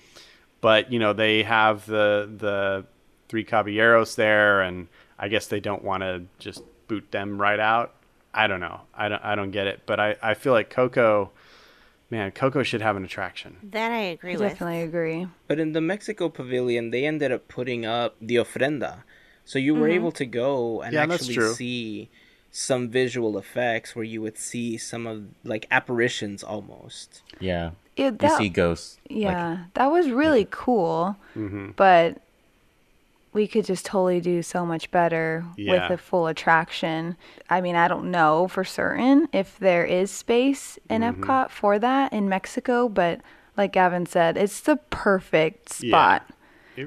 [0.61, 2.85] but you know they have the the
[3.29, 7.95] three caballeros there and i guess they don't want to just boot them right out
[8.33, 11.31] i don't know i don't i don't get it but i i feel like coco
[12.11, 14.49] man coco should have an attraction That I agree I with.
[14.53, 15.27] definitely agree.
[15.47, 19.03] But in the Mexico pavilion, they ended up putting up the ofrenda.
[19.45, 19.95] So you were mm-hmm.
[19.95, 22.09] able to go and Yeah, actually see
[22.51, 27.23] some visual effects where you would see some of like apparitions almost.
[27.41, 27.71] Yeah.
[27.99, 28.99] It, You see ghosts.
[29.11, 31.17] like- yeah, that was really cool.
[31.37, 31.71] Mm-hmm.
[31.77, 32.19] But
[33.33, 35.73] we could just totally do so much better Yeah.
[35.89, 37.17] with a full attraction.
[37.51, 41.23] I mean, I don't know for certain if there is space in Mm-hmm.
[41.25, 43.21] Epcot for that in Mexico, but
[43.57, 46.31] like Gavin said, it's the perfect Yeah, spot.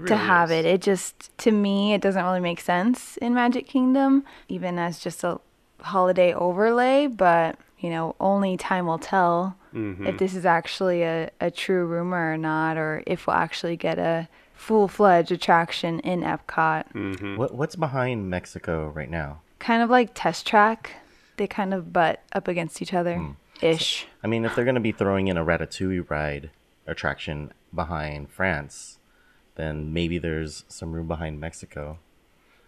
[0.07, 0.59] To have is.
[0.59, 0.65] it.
[0.65, 5.23] It just to me it doesn't really make sense in Magic Kingdom, even as just
[5.25, 5.39] a
[5.81, 10.07] holiday overlay, but you know, only time will tell Mm-hmm.
[10.07, 13.97] if this is actually a, a true rumor or not, or if we'll actually get
[13.97, 16.91] a full fledged attraction in Epcot.
[16.93, 17.37] Mm.
[17.37, 19.41] What, what's behind Mexico right now?
[19.59, 20.95] Kind of like test track.
[21.37, 24.07] They kind of butt up against each other ish.
[24.23, 26.51] I mean, if they're going to be throwing in a Ratatouille ride
[26.85, 28.99] attraction behind France,
[29.55, 31.99] then maybe there's some room behind Mexico.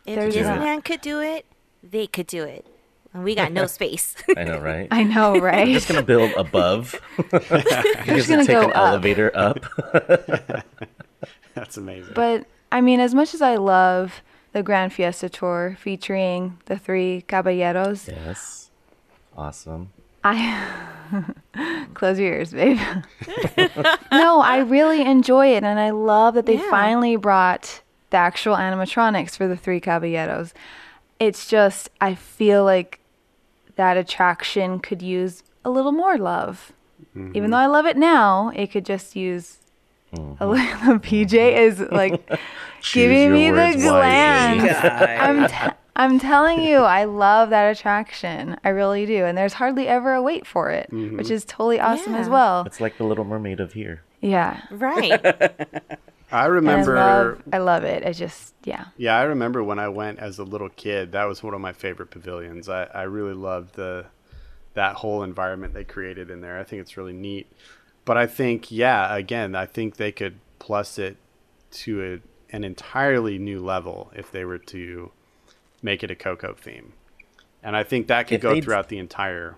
[0.05, 0.59] If There's not.
[0.59, 1.45] Disneyland could do it,
[1.81, 2.65] they could do it.
[3.13, 4.15] And we got no space.
[4.37, 4.87] I know, right?
[4.89, 5.67] I know, right?
[5.67, 6.99] I'm just gonna build above.
[7.31, 7.49] You're just
[8.29, 8.75] gonna gonna take go an up.
[8.75, 9.59] elevator up.
[11.53, 14.21] that's amazing But I mean, as much as I love
[14.51, 18.71] the Grand Fiesta Tour featuring the three caballeros, yes,
[19.37, 19.91] awesome.
[20.23, 20.85] I
[21.93, 22.79] close your ears, babe.
[24.11, 26.69] no, I really enjoy it, and I love that they Yeah.
[26.69, 30.53] finally brought the actual animatronics for the three caballeros.
[31.19, 32.99] It's just I feel like
[33.75, 36.73] that attraction could use a little more love.
[37.15, 37.35] Mm-hmm.
[37.35, 39.57] Even though I love it now, it could just use
[40.11, 40.43] a mm-hmm.
[40.43, 40.99] little.
[40.99, 41.57] PJ mm-hmm.
[41.57, 42.39] is like
[42.93, 44.63] giving me the words glance.
[44.63, 45.15] Guy.
[45.15, 48.57] I'm, t- I'm telling you, I love that attraction.
[48.63, 49.25] I really do.
[49.25, 52.63] And there's hardly ever a wait for it, which is totally awesome as well.
[52.65, 54.03] It's like the Little Mermaid of here.
[54.21, 54.61] Yeah.
[54.71, 55.21] right.
[56.33, 58.05] i remember I love, I love it.
[58.05, 58.85] I just, yeah.
[58.97, 61.11] Yeah, I remember when I went as a little kid.
[61.11, 62.67] That was one of my favorite pavilions.
[62.69, 64.05] I, I really loved the
[64.73, 66.59] that whole environment they created in there.
[66.59, 67.51] I think it's really neat.
[68.05, 71.17] But I think, yeah, again, I think they could plus it
[71.71, 75.11] to a, an entirely new level if they were to
[75.83, 76.93] make it a Coco theme.
[77.61, 79.55] And I think that could If go they'd- throughout the entire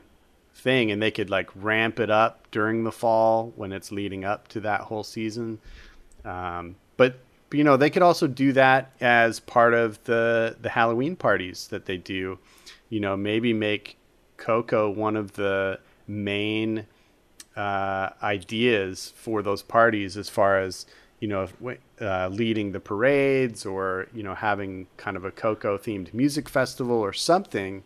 [0.54, 4.48] thing and they could like ramp it up during the fall when it's leading up
[4.50, 5.60] to that whole season.
[6.26, 7.20] Um, but
[7.52, 11.86] you know, they could also do that as part of the the Halloween parties that
[11.86, 12.40] they do.
[12.90, 13.98] You know, maybe make
[14.38, 16.86] Coco one of the main
[17.56, 20.86] uh, ideas for those parties, as far as
[21.20, 21.48] you know,
[22.02, 26.98] uh, leading the parades or you know having kind of a Coco themed music festival
[26.98, 27.84] or something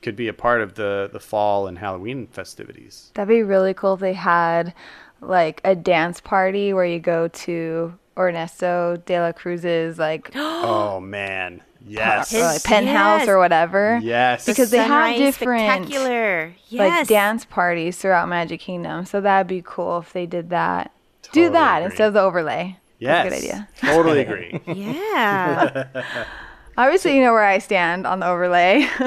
[0.00, 3.10] could be a part of the the fall and Halloween festivities.
[3.14, 4.74] That'd be really cool if they had
[5.20, 11.62] like a dance party where you go to Ernesto de la Cruz's like, Oh man,
[11.86, 13.28] yes, or, like penthouse Yes.
[13.28, 14.00] or whatever.
[14.02, 14.46] yes.
[14.46, 16.52] Because they have different, spectacular.
[16.68, 16.98] Yes.
[16.98, 19.04] like dance parties throughout Magic Kingdom.
[19.04, 20.92] So that'd be cool if they did that.
[21.32, 21.86] Do that agree.
[21.86, 22.76] instead of the overlay.
[22.98, 23.68] yes, That's a good idea.
[23.80, 24.60] Totally agree.
[24.66, 26.24] Yeah.
[26.78, 28.86] Obviously, you know where I stand on the overlay.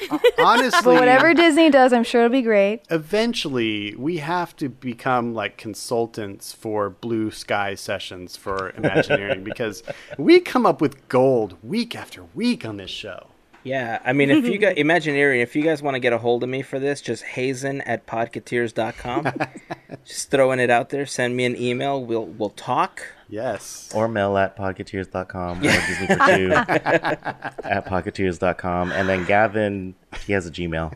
[0.38, 2.82] Honestly, but whatever Disney does, I'm sure it'll be great.
[2.90, 9.82] eventually we have to become like consultants for blue sky sessions for Imagineering because
[10.16, 13.28] we come up with gold week after week on this show.
[13.68, 16.42] Yeah, I mean, if you got Imagineering, if you guys want to get a hold
[16.42, 19.30] of me for this, just hazen at podcateers.com.
[20.06, 21.04] just throwing it out there.
[21.04, 22.02] Send me an email.
[22.02, 23.02] We'll we'll talk.
[23.28, 23.92] Yes.
[23.94, 28.90] Or mail at podcateers.com or Disney for two at podcateers.com.
[28.92, 30.94] And then Gavin, he has a Gmail.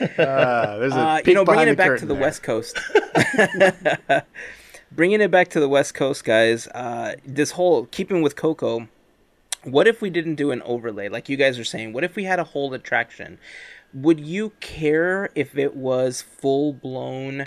[0.00, 2.22] Uh, there's a Uh, you know, bringing it back to the there.
[2.22, 2.78] West Coast.
[4.92, 6.66] Bringing it back to the West Coast, guys.
[6.68, 8.88] Uh, this whole keeping with Coco.
[9.62, 11.92] What if we didn't do an overlay, like you guys are saying?
[11.92, 13.38] What if we had a whole attraction?
[13.92, 17.44] Would you care if it was full blown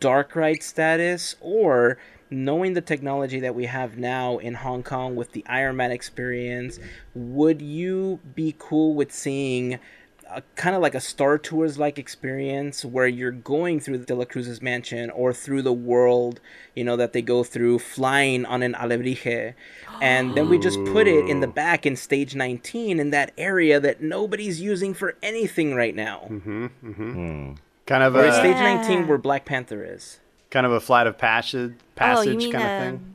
[0.00, 1.98] dark ride status, or
[2.30, 6.80] knowing the technology that we have now in Hong Kong with the Iron Man experience,
[7.14, 9.78] would you be cool with seeing?
[10.30, 14.24] A, kind of like a Star Tours like experience where you're going through De La
[14.24, 16.40] Cruz's mansion or through the world,
[16.74, 19.54] you know, that they go through flying on an alebrije.
[20.00, 23.78] And then we just put it in the back in stage 19 in that area
[23.80, 26.26] that nobody's using for anything right now.
[26.30, 27.12] Mm-hmm, mm-hmm.
[27.12, 27.52] Hmm.
[27.86, 28.76] kind of Or a stage Yeah.
[28.76, 30.20] 19 where Black Panther is.
[30.50, 33.14] kind of a flight of oh, passage oh, passage you mean kind of thing.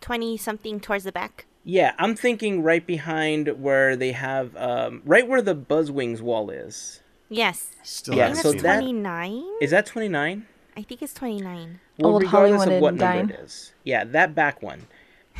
[0.00, 1.44] twenty something towards the back?
[1.64, 7.00] Yeah, I'm thinking right behind where they have, um, right where the Buzzwings wall is.
[7.28, 7.68] Yes.
[7.82, 9.44] Still yeah, I haven't think so seen that's that- twenty nine.
[9.60, 10.46] Is that 29?
[10.76, 11.80] I think it's twenty nine.
[11.98, 13.30] Well, Old regardless Hollywood of what number Dine.
[13.30, 13.72] it is.
[13.84, 14.86] Yeah, that back one.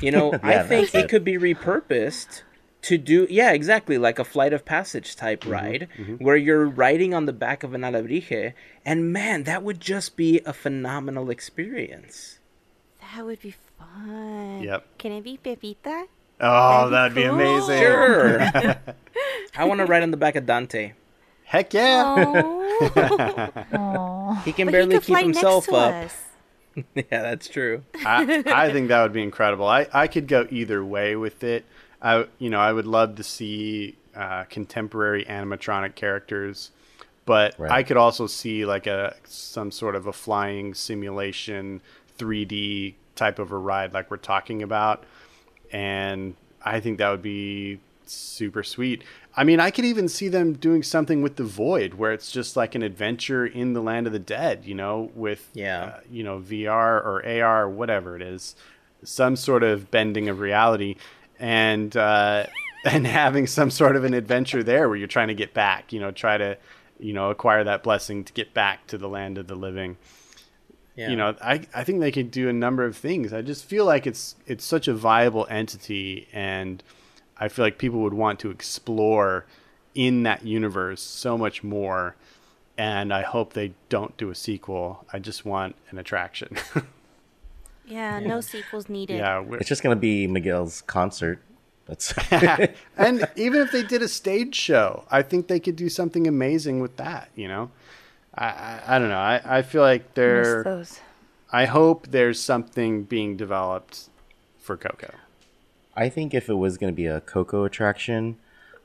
[0.00, 1.08] You know, I think it it.
[1.08, 2.42] could be repurposed
[2.82, 7.26] to do yeah, exactly, like a flight of passage type ride where you're riding on
[7.26, 8.52] the back of an alebrije
[8.84, 12.38] and man, that would just be a phenomenal experience.
[13.14, 14.62] That would be fun.
[14.62, 14.98] Yep.
[14.98, 16.04] Can it be Pepita?
[16.40, 17.78] Oh, That'd that'd be be amazing.
[17.78, 18.40] Sure.
[19.56, 20.92] I want to ride on the back of Dante.
[21.44, 22.14] Heck yeah.
[22.16, 23.62] Oh.
[23.72, 24.42] Aw.
[24.44, 26.10] He can but barely he keep himself up.
[26.94, 27.82] yeah, that's true.
[28.06, 29.66] I, I think that would be incredible.
[29.66, 31.66] I, I could go either way with it.
[32.00, 36.70] I you know I would love to see uh, contemporary animatronic characters,
[37.26, 37.70] but Right.
[37.70, 41.82] I could also see like a some sort of a flying simulation
[42.18, 45.04] 3D type of a ride like we're talking about,
[45.70, 49.04] and I think that would be super sweet.
[49.36, 52.56] I mean, I could even see them doing something with the Void, where it's just
[52.56, 54.64] like an adventure in the land of the dead.
[54.64, 55.84] You know, with Yeah.
[55.84, 58.54] uh, you know VR or AR or whatever it is,
[59.04, 60.96] some sort of bending of reality,
[61.38, 62.46] and uh,
[62.84, 65.92] and having some sort of an adventure there where you're trying to get back.
[65.92, 66.58] You know, try to
[66.98, 69.96] you know acquire that blessing to get back to the land of the living.
[70.96, 71.08] Yeah.
[71.10, 73.32] You know, I I think they could do a number of things.
[73.32, 76.82] I just feel like it's it's such a viable entity and.
[77.38, 79.46] I feel like people would want to explore
[79.96, 82.14] in that universe so much more.
[82.78, 85.04] And I hope they don't do a sequel.
[85.12, 86.56] I just want an attraction.
[87.84, 89.16] Yeah, no sequels needed.
[89.18, 89.40] yeah.
[89.40, 91.40] we're- It's just going to be Miguel's concert.
[91.86, 92.14] That's
[92.96, 96.80] and even if they did a stage show, I think they could do something amazing
[96.80, 97.30] with that.
[97.34, 97.70] You know,
[98.34, 99.16] I I, I don't know.
[99.16, 100.62] I, I feel like Miss there.
[100.62, 101.00] those.
[101.52, 104.08] I hope there's something being developed
[104.58, 105.12] for Coco.
[105.94, 108.38] I think if it was going to be a Coco attraction,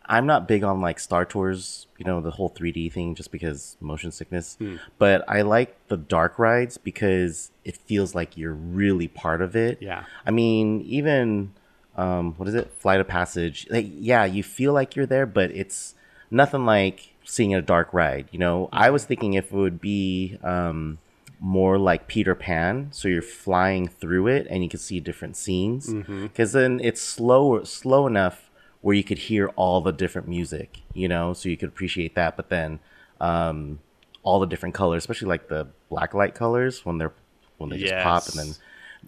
[0.05, 3.77] I'm not big on like Star Tours, you know, the whole 3D thing just because
[3.79, 4.57] motion sickness.
[4.97, 9.77] But I like the dark rides because it feels like you're really part of it.
[9.81, 10.03] Yeah.
[10.25, 11.53] I mean, even
[11.95, 12.71] um what is it?
[12.71, 13.67] Flight of Passage.
[13.69, 15.93] Like yeah, you feel like you're there, but it's
[16.29, 18.69] nothing like seeing a dark ride, you know.
[18.71, 20.99] I was thinking if it would be um
[21.39, 25.93] more like Peter Pan, so you're flying through it and you can see different scenes.
[26.23, 28.49] Because then it's slow, slow enough
[28.81, 32.35] where you could hear all the different music, you know, so you could appreciate that.
[32.37, 32.79] But then
[33.21, 33.79] um,
[34.23, 37.13] all the different colors, especially like the black light colors when they're
[37.57, 38.59] when they just pop, and then Yes.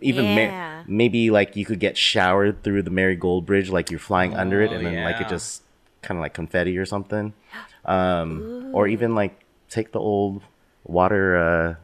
[0.01, 0.41] even ma-
[0.87, 4.71] maybe like you could get showered through the Marigold Bridge, like you're flying under it,
[4.71, 5.63] and then like it just
[6.01, 7.33] kind of like confetti or something.
[7.85, 9.39] Um, or even like
[9.69, 10.43] take the old
[10.83, 11.75] water uh,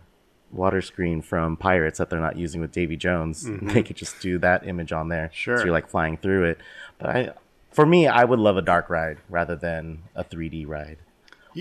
[0.51, 3.47] water screen from Pirates that they're not using with Davy Jones.
[3.61, 5.31] They could just do that image on there.
[5.33, 5.57] Sure.
[5.57, 6.59] So you're like flying through it.
[6.99, 7.29] But I,
[7.71, 10.97] for me, I would love a dark ride rather than a 3D ride.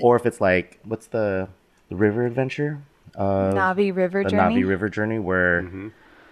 [0.03, 1.49] or if it's like what's the
[1.89, 2.83] the river adventure?
[3.17, 4.57] Uh, Na'vi River the Journey.
[4.63, 5.71] Na'vi River Journey, where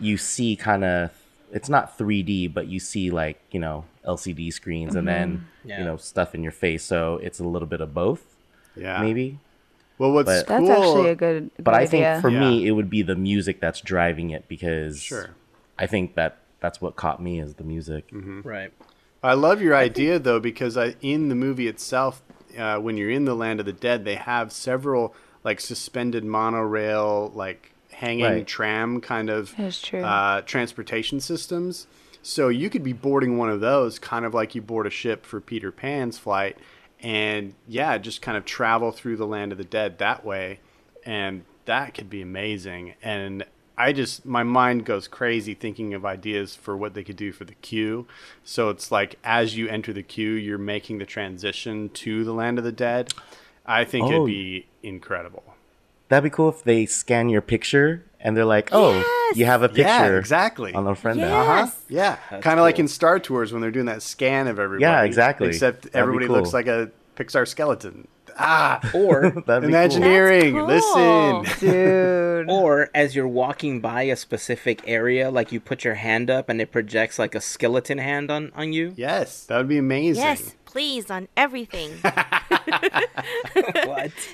[0.01, 1.13] you see kind of
[1.53, 5.79] it's not 3D, but you see like you know LCD screens and then Yeah.
[5.79, 6.83] you know stuff in your face.
[6.83, 8.37] So it's a little bit of both,
[8.77, 9.01] Yeah.
[9.01, 9.39] maybe.
[9.99, 12.21] Well, what's But- That's actually a good, good But I think idea.
[12.21, 15.31] for me, it would be the music that's driving it because Sure.
[15.79, 18.09] I think that that's what caught me is the music.
[18.13, 18.73] Right.
[19.23, 22.23] I love your idea though because I, in the movie itself,
[22.59, 27.31] uh, when you're in the land of the dead, they have several like suspended monorail,
[27.35, 27.72] like
[28.03, 28.47] hanging Right.
[28.47, 30.01] tram kind of That is true.
[30.03, 31.87] Uh, transportation systems.
[32.21, 35.25] So you could be boarding one of those, kind of like you board a ship
[35.25, 36.57] for Peter Pan's flight,
[37.01, 40.59] and yeah, just kind of travel through the land of the dead that way,
[41.07, 42.95] and that could be amazing.
[43.03, 43.45] And
[43.79, 47.45] I just my mind goes crazy thinking of ideas for what they could do for
[47.45, 48.07] the queue.
[48.45, 52.59] So it's like as you enter the queue, you're making the transition to the land
[52.59, 53.13] of the dead.
[53.65, 54.11] I think Oh.
[54.13, 55.52] it'd be incredible.
[56.13, 59.37] That'd be cool if they scan your picture and they're like, "Oh, Yes!
[59.39, 60.75] you have a Yeah, picture exactly.
[60.75, 61.31] on the friend Yes.
[61.31, 61.71] app." Uh-huh.
[61.89, 64.83] Yeah, That's kind of like in Star Tours when they're doing that scan of everybody.
[64.83, 65.49] Yeah, exactly.
[65.49, 66.37] Except That'd everybody cool.
[66.37, 68.09] looks like a Pixar skeleton.
[68.39, 70.67] Ah, Or That'd be Imagineering.
[70.67, 71.41] That's cool.
[71.41, 71.69] Listen.
[71.69, 72.47] Dude.
[72.51, 76.61] or as you're walking by a specific area, like you put your hand up and
[76.61, 78.93] it projects like a skeleton hand on on you.
[78.97, 80.23] Yes, that would be amazing.
[80.25, 81.91] Yes, please on everything.
[82.03, 82.13] what?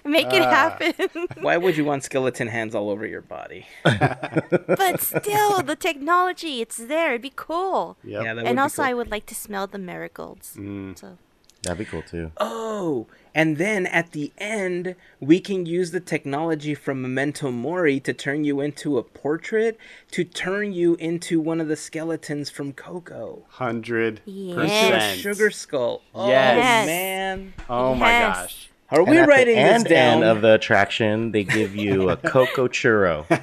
[0.04, 0.94] Make it uh, happen.
[1.40, 3.66] Why would you want skeleton hands all over your body?
[3.82, 7.10] but still, the technology, it's there.
[7.10, 7.96] It'd be cool.
[8.04, 8.22] Yep.
[8.22, 8.90] Yeah, that would and be also, cool.
[8.90, 10.54] I would like to smell the marigolds.
[10.56, 10.96] Mm.
[10.96, 11.18] So
[11.62, 12.30] That'd be cool too.
[12.38, 18.12] Oh, and then at the end, we can use the technology from Memento Mori to
[18.14, 19.76] turn you into a portrait,
[20.12, 23.42] to turn you into one of the skeletons from Coco.
[23.48, 25.20] Hundred Into a percent.
[25.20, 26.02] sugar skull.
[26.14, 26.86] Oh, Yes.
[26.86, 27.52] man.
[27.68, 28.70] Oh my gosh.
[28.90, 30.14] Are And we at writing the this end, down?
[30.14, 33.26] end of the attraction, they give you a cocoa churro.
[33.30, 33.36] oh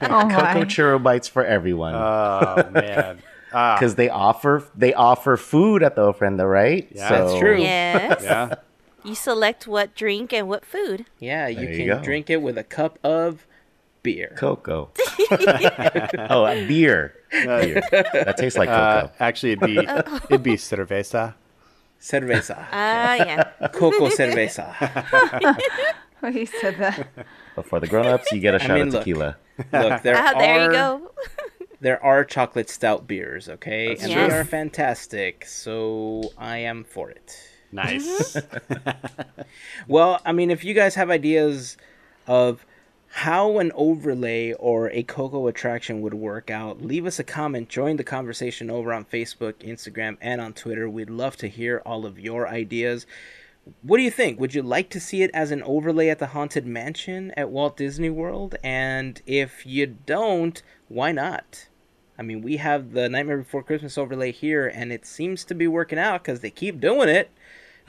[0.00, 0.64] cocoa my.
[0.64, 3.18] churro bites for everyone Oh man.
[3.54, 6.88] Ah, because they offer they offer food at the ofrenda, right?
[6.92, 7.56] Yeah, that's true.
[7.60, 8.54] yes, yeah.
[9.04, 11.06] you select what drink and what food.
[11.20, 12.02] yeah, you There can go.
[12.02, 13.46] drink it with a cup of
[14.02, 14.34] beer.
[14.36, 14.90] Cocoa.
[16.30, 17.14] oh, a beer.
[17.30, 17.80] beer.
[17.90, 19.12] That tastes like Uh, cocoa.
[19.20, 19.78] actually, it'd be
[20.30, 21.34] it'd be cerveza.
[22.00, 22.66] Cerveza.
[22.72, 23.68] Ah, yeah.
[23.72, 24.74] Coco cerveza.
[26.32, 27.08] he said that.
[27.56, 29.36] but for the grown-ups, you get a shot mean, of tequila.
[29.72, 31.10] Look, there Ah, are there you go.
[31.84, 33.88] There are chocolate stout beers, okay?
[33.88, 34.26] That's and true.
[34.26, 37.38] they are fantastic, so I am for it.
[37.72, 38.38] Nice.
[39.86, 41.76] Well, I mean, if you guys have ideas
[42.26, 42.64] of
[43.08, 47.68] how an overlay or a Coco attraction would work out, leave us a comment.
[47.68, 50.88] Join the conversation over on Facebook, Instagram, and on Twitter.
[50.88, 53.06] We'd love to hear all of your ideas.
[53.82, 54.40] What do you think?
[54.40, 57.76] Would you like to see it as an overlay at the Haunted Mansion at Walt
[57.76, 58.56] Disney World?
[58.64, 61.68] And if you don't, why not?
[62.18, 65.66] I mean, we have the Nightmare Before Christmas overlay here, and it seems to be
[65.66, 67.30] working out because they keep doing it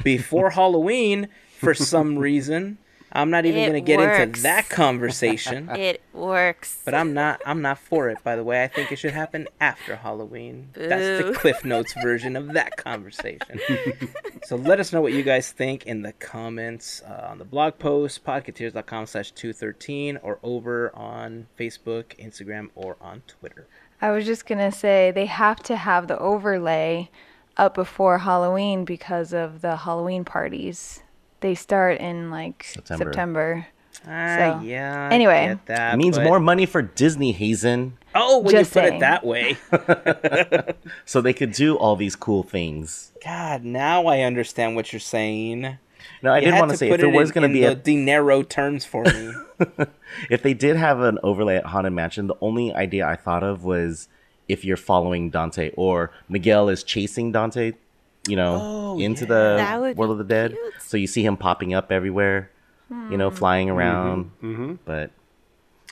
[0.04, 1.28] before Halloween
[1.60, 2.78] for some reason.
[3.12, 5.70] I'm not even going to get into that conversation.
[5.76, 6.82] It works.
[6.84, 8.64] But I'm not I'm not for it by the way.
[8.64, 10.70] I think it should happen after Halloween.
[10.74, 13.60] That's the Cliff Notes version of that conversation.
[14.44, 17.78] so let us know what you guys think in the comments uh, on the blog
[17.80, 23.68] post, podcateers.com slash 213, or over on Facebook, Instagram, or on Twitter.
[24.06, 27.10] I was just gonna say they have to have the overlay
[27.58, 31.02] up before Halloween because of the Halloween parties.
[31.40, 33.04] They start in like September.
[33.06, 33.68] September.
[34.08, 35.10] Ah, So, yeah.
[35.12, 35.58] Anyway.
[35.66, 38.98] that, It means but- more money for Disney, Hazen, Oh, when Just you put saying.
[38.98, 39.58] it that way.
[41.06, 43.12] so they could do all these cool things.
[43.24, 45.80] God, now I understand what you're saying.
[46.22, 47.72] No, I You didn't want to say put if it was going to be the
[47.72, 49.34] a, dinero terms for me.
[50.30, 53.64] if they did have an overlay at Haunted Mansion, the only idea I thought of
[53.64, 54.08] was
[54.48, 57.74] if you're following Dante or Miguel is chasing Dante,
[58.28, 60.52] you know, Oh, into That the world of the dead.
[60.52, 60.74] cute.
[60.82, 62.50] So you see him popping up everywhere,
[62.90, 64.32] you know, flying around.
[64.86, 65.12] But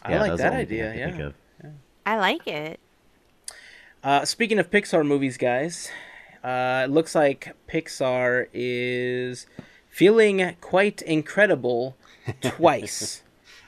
[0.04, 1.34] I yeah, like was the that only thing I idea, could think
[1.64, 1.70] yeah.
[2.06, 2.80] I like it.
[4.04, 5.90] Uh, speaking of Pixar movies, guys,
[6.44, 9.48] uh, it looks like Pixar is
[9.90, 11.96] feeling quite incredible
[12.42, 13.22] twice.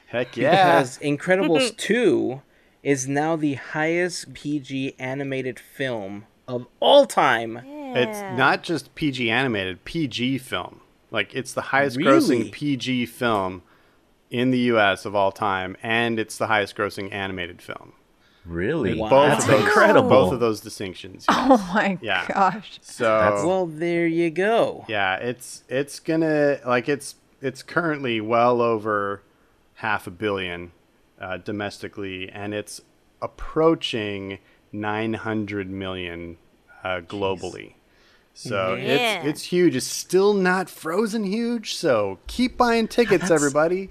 [0.07, 0.51] Heck yeah.
[0.79, 2.41] Because Incredibles 2
[2.83, 7.61] is now the highest PG animated film of all time.
[7.97, 10.81] It's not just PG animated, PG film.
[11.11, 12.09] Like it's the highest Really?
[12.19, 13.63] grossing PG film
[14.29, 17.93] in the US of all time and it's the highest grossing animated film.
[18.45, 18.93] Really?
[18.99, 19.09] Wow.
[19.09, 20.09] Both That's those, incredible.
[20.09, 21.25] Both of those distinctions.
[21.27, 21.37] yes.
[21.49, 22.27] Oh my Yeah.
[22.27, 22.79] gosh.
[22.81, 24.85] So Well, there you go.
[24.87, 29.23] yeah, it's it's gonna like it's it's currently well over
[29.75, 30.71] half a billion
[31.19, 32.81] uh, domestically, and it's
[33.21, 34.39] approaching
[34.71, 36.37] 900 million
[36.83, 37.73] uh, globally.
[38.33, 38.83] So Yeah.
[39.23, 39.75] it's it's huge.
[39.75, 41.75] It's still not frozen huge.
[41.75, 43.89] So keep buying tickets, That's- everybody.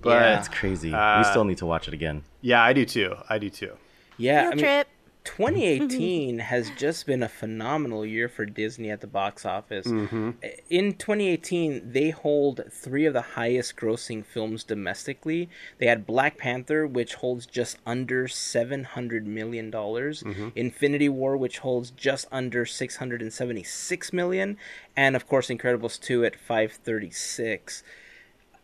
[0.00, 0.20] But Yeah.
[0.36, 0.92] That's crazy.
[0.92, 2.22] Uh, we still need to watch it again.
[2.40, 3.16] yeah, I do too.
[3.28, 3.72] I do too.
[4.16, 4.88] Yeah, Field I mean, trip.
[5.28, 9.86] 2018 has just been a phenomenal year for Disney at the box office.
[9.86, 10.30] Mm-hmm.
[10.70, 15.50] In 2018, they hold three of the highest grossing films domestically.
[15.78, 20.48] They had Black Panther, which holds just under $700 million, Mm-hmm.
[20.56, 24.56] Infinity War, which holds just under 676 million,
[24.96, 27.82] and of course, Incredibles 2 at 536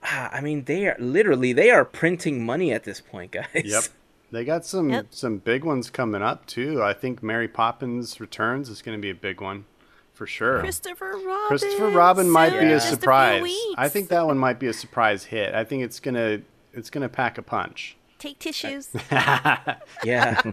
[0.07, 3.47] Ah, I mean, they are literally they are printing money at this point, guys.
[3.65, 3.85] Yep.
[4.35, 5.07] They got some Yep.
[5.11, 6.82] some big ones coming up too.
[6.82, 9.64] I think Mary Poppins Returns is going to be a big one
[10.12, 10.59] for sure.
[10.61, 11.47] Christopher Robin.
[11.49, 12.62] Christopher Robin might be Yeah.
[12.62, 13.43] a Just a surprise.
[13.43, 13.74] weeks.
[13.78, 15.55] I think that one might be a surprise hit.
[15.55, 16.41] I think it's gonna
[16.72, 17.97] it's gonna pack a punch.
[18.18, 18.91] Take tissues.
[20.05, 20.41] Yeah.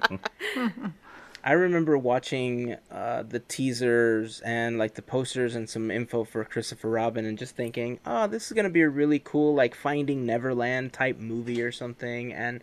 [1.43, 6.87] I remember watching uh, the teasers and like the posters and some info for Christopher
[6.91, 10.23] Robin and just thinking, oh, this is going to be a really cool, like Finding
[10.23, 12.31] Neverland type movie or something.
[12.31, 12.61] And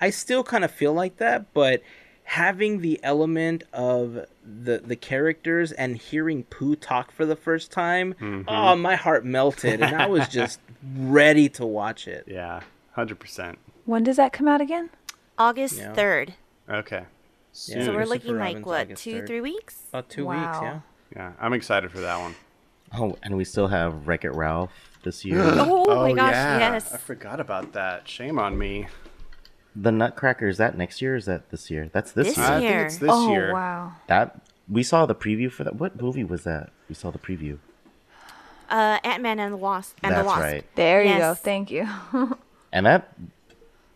[0.00, 1.82] I still kind of feel like that, but
[2.24, 8.14] having the element of the the characters and hearing Pooh talk for the first time,
[8.14, 8.42] mm-hmm.
[8.48, 10.60] oh, my heart melted and I was just
[10.96, 12.24] ready to watch it.
[12.26, 12.60] Yeah,
[12.92, 13.58] hundred percent.
[13.84, 14.90] When does that come out again?
[15.38, 15.94] August Yeah.
[15.94, 16.34] 3rd.
[16.68, 16.96] Okay.
[16.98, 17.04] Yeah.
[17.52, 19.26] So we're Christopher looking like, what, August two, 3rd.
[19.26, 19.82] three weeks?
[19.88, 20.36] About two Wow.
[20.36, 20.80] weeks, yeah.
[21.16, 22.34] Yeah, I'm excited for that one.
[22.96, 24.70] Oh, and we still have Wreck It Ralph
[25.02, 25.40] this year.
[25.44, 26.58] Oh, my oh, gosh, yeah.
[26.58, 26.92] yes.
[26.92, 28.06] I forgot about that.
[28.06, 28.86] Shame on me.
[29.74, 31.14] The Nutcracker is that next year?
[31.14, 31.88] Or is that this year?
[31.92, 32.46] That's this, This year.
[32.46, 33.52] I think it's this oh year.
[33.52, 33.92] wow.
[34.08, 35.76] That we saw the preview for that.
[35.76, 36.70] What movie was that?
[36.88, 37.58] We saw the preview.
[38.68, 39.96] Uh, Ant Man and the Wasp.
[40.02, 40.40] And That's the Wasp.
[40.42, 40.64] right.
[40.76, 41.18] There you go.
[41.18, 41.40] Yes.
[41.40, 41.88] Thank you.
[42.72, 43.12] And that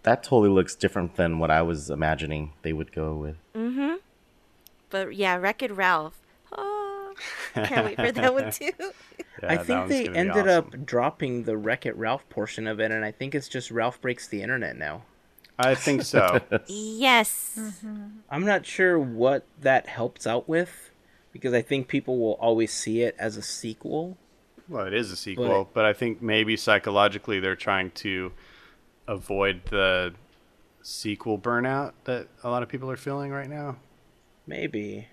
[0.02, 3.36] that totally looks different than what I was imagining they would go with.
[3.54, 3.94] Mm-hmm.
[4.90, 6.20] But yeah, Wreck It Ralph.
[6.50, 7.14] Oh,
[7.54, 8.72] can't wait for that one too.
[8.80, 8.84] Yeah,
[9.44, 10.64] I that think one's they gonna be ended awesome.
[10.80, 14.00] up dropping the Wreck It Ralph portion of it, and I think it's just Ralph
[14.00, 15.02] breaks the internet now.
[15.58, 16.40] I think so.
[16.66, 17.56] yes.
[17.58, 18.06] Mm-hmm.
[18.30, 20.90] I'm not sure what that helps out with,
[21.32, 24.16] because I think people will always see it as a sequel.
[24.68, 28.32] well, it is a sequel, but I think maybe psychologically they're trying to
[29.06, 30.14] avoid the
[30.82, 33.76] sequel burnout that a lot of people are feeling right now.
[34.46, 35.08] Maybe.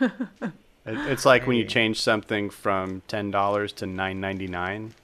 [0.00, 0.12] It,
[0.86, 4.94] it's like when you change something from ten dollars to nine ninety nine.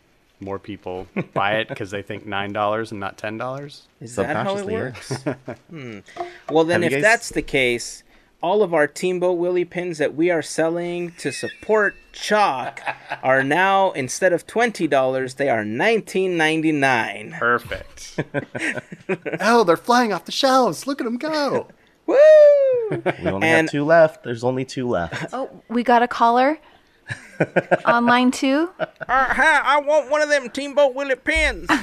[0.41, 3.89] More people buy it because they think nine dollars and not ten dollars.
[4.01, 5.25] Is that how it works?
[5.71, 6.01] hmm.
[6.51, 8.03] Well, then, Have if guys- that's the case,
[8.43, 12.81] all of our Teamboat Willie pins that we are selling to support Chalk
[13.23, 17.35] are now instead of twenty dollars, they are nineteen ninety nine.
[17.39, 18.21] Perfect.
[19.41, 20.87] oh, they're flying off the shelves.
[20.87, 21.69] Look at them go.
[22.07, 22.17] Woo!
[22.91, 24.23] We only And- have two left.
[24.23, 25.33] There's only two left.
[25.33, 26.59] oh, we got a caller.
[27.87, 28.71] Online too.
[28.79, 31.69] Uh-huh, I want one of them Teamboat Willie pins.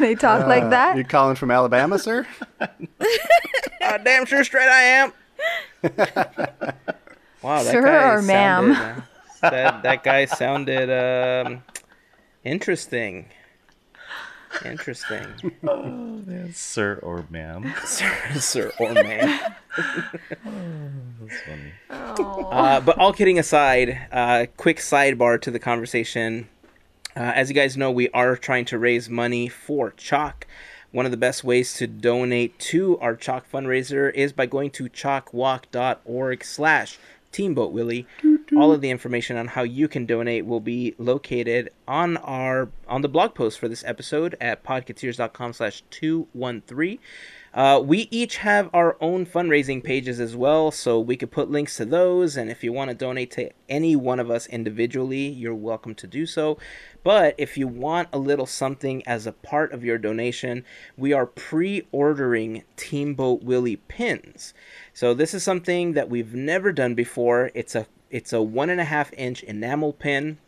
[0.00, 0.96] They talk like that?
[0.96, 1.10] You that.
[1.10, 2.26] calling from Alabama, sir?
[3.82, 5.12] Uh, damn sure straight I am.
[7.42, 8.74] wow, that Sir guy or ma'am?
[8.74, 9.02] sounded,
[9.42, 11.62] uh, that that guy sounded um,
[12.44, 13.26] interesting.
[14.64, 15.26] Interesting,
[16.52, 17.72] Sir or ma'am.
[17.84, 19.40] sir, sir or ma'am.
[21.24, 21.72] That's funny.
[21.88, 26.48] Uh, but all kidding aside, uh, quick sidebar to the conversation.
[27.16, 30.46] Uh, as you guys know, we are trying to raise money for Chalk.
[30.92, 34.88] One of the best ways to donate to our Chalk fundraiser is by going to
[34.88, 36.98] chalkwalk.org slash
[37.32, 38.06] Teamboat Willie.
[38.56, 43.02] All of the information on how you can donate will be located on our on
[43.02, 46.98] the blog post for this episode at podcateers.com slash 213.
[47.52, 51.76] Uh, we each have our own fundraising pages as well, so we could put links
[51.76, 52.36] to those.
[52.36, 56.06] And if you want to donate to any one of us individually, you're welcome to
[56.06, 56.58] do so.
[57.02, 60.64] But if you want a little something as a part of your donation,
[60.96, 64.54] we are pre ordering Teamboat Willie pins.
[64.92, 67.50] So this is something that we've never done before.
[67.54, 70.38] It's a it's a one and a half inch enamel pin.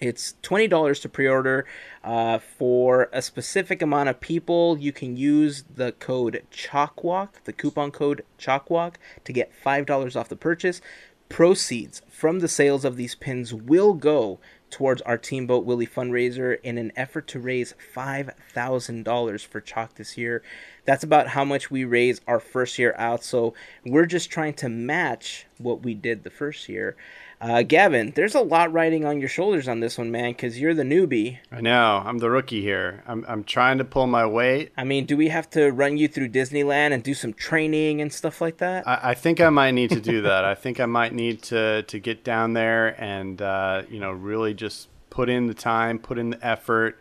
[0.00, 1.64] It's twenty dollars to pre-order.
[2.04, 7.90] Uh, for a specific amount of people, you can use the code ChalkWalk, the coupon
[7.90, 8.94] code ChalkWalk,
[9.24, 10.80] to get five dollars off the purchase.
[11.28, 14.38] Proceeds from the sales of these pins will go
[14.70, 20.18] towards our Team Boat Willie fundraiser in an effort to raise $5,000 for Chalk this
[20.18, 20.42] year.
[20.84, 23.24] That's about how much we raise our first year out.
[23.24, 23.54] So
[23.84, 26.96] we're just trying to match what we did the first year.
[27.40, 30.74] Uh, Gavin, there's a lot riding on your shoulders on this one, man, because you're
[30.74, 31.38] the newbie.
[31.52, 32.02] I know.
[32.04, 33.02] I'm the rookie here.
[33.06, 34.72] I'm, I'm trying to pull my weight.
[34.76, 38.12] I mean, do we have to run you through Disneyland and do some training and
[38.12, 38.86] stuff like that?
[38.88, 40.44] I, I think I might need to do that.
[40.44, 44.54] I think I might need to, to get down there and, uh, you know, really
[44.54, 46.98] just put in the time, put in the effort,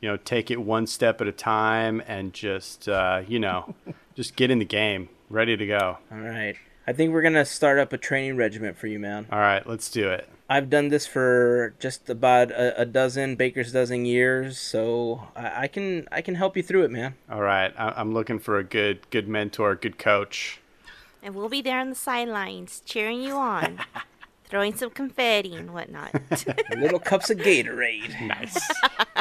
[0.00, 3.74] you know, take it one step at a time and just, uh, you know,
[4.14, 5.98] just get in the game, ready to go.
[6.12, 6.56] All right.
[6.86, 9.26] I think we're gonna start up a training regiment for you, man.
[9.30, 10.28] All right, let's do it.
[10.48, 15.68] I've done this for just about a, a dozen baker's dozen years, so I, I,
[15.68, 17.14] can I can help you through it, man.
[17.30, 20.60] All right, I, I'm looking for a good good mentor, good coach.
[21.22, 23.78] And we'll be there on the sidelines cheering you on,
[24.46, 26.20] throwing some confetti and whatnot.
[26.76, 28.26] Little cups of Gatorade.
[28.26, 28.58] Nice.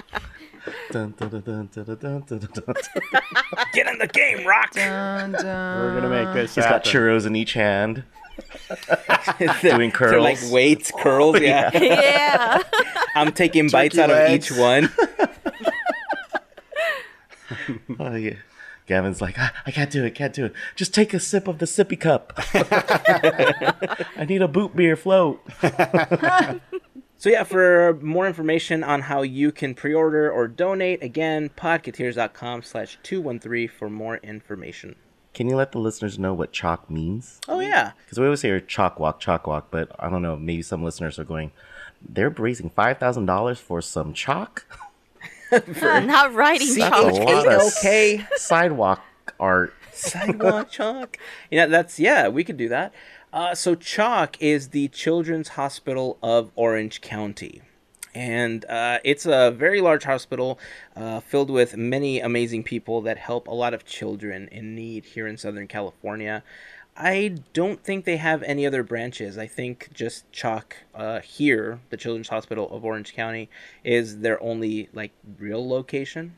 [3.74, 4.72] Get in the game, Rock.
[4.76, 6.56] We're gonna make this.
[6.56, 8.04] He's got churros in each hand.
[9.62, 11.36] Doing curls, They're like weights, curls.
[11.36, 11.70] Oh, yeah.
[11.74, 12.62] yeah.
[13.16, 14.90] I'm taking bites out of each one.
[18.00, 18.36] Oh, yeah.
[18.86, 20.54] Gavin's like, "Ah, I can't do it, can't do it.
[20.76, 22.34] Just take a sip of the sippy cup.
[24.18, 25.42] I need a boot beer float.
[27.20, 32.98] So yeah, for more information on how you can pre-order or donate, again, podcateers.com slash
[33.04, 34.96] 213 for more information.
[35.34, 37.42] Can you let the listeners know what chalk means?
[37.50, 37.92] Oh yeah.
[38.06, 40.38] Because we always hear chalk walk, chalk walk, but I don't know.
[40.38, 41.52] Maybe some listeners are going,
[42.02, 44.66] they're raising $5,000 for some chalk?
[45.52, 47.14] I'm not writing That's a chalk.
[47.14, 48.26] lot of Okay.
[48.38, 49.04] sidewalk
[49.42, 49.74] art.
[49.92, 51.18] Sidewalk chalk.
[51.52, 52.94] Yeah, that's yeah, we could do that.
[53.32, 57.62] Uh, so Chalk is the Children's Hospital of Orange County.
[58.16, 60.58] And uh, it's a very large hospital
[60.96, 65.28] uh, filled with many amazing people that help a lot of children in need here
[65.28, 66.44] in Southern California.
[66.98, 69.38] I don't think they have any other branches.
[69.38, 73.48] I think just Chalk uh, here, the Children's Hospital of Orange County,
[73.84, 76.34] is their only like real location.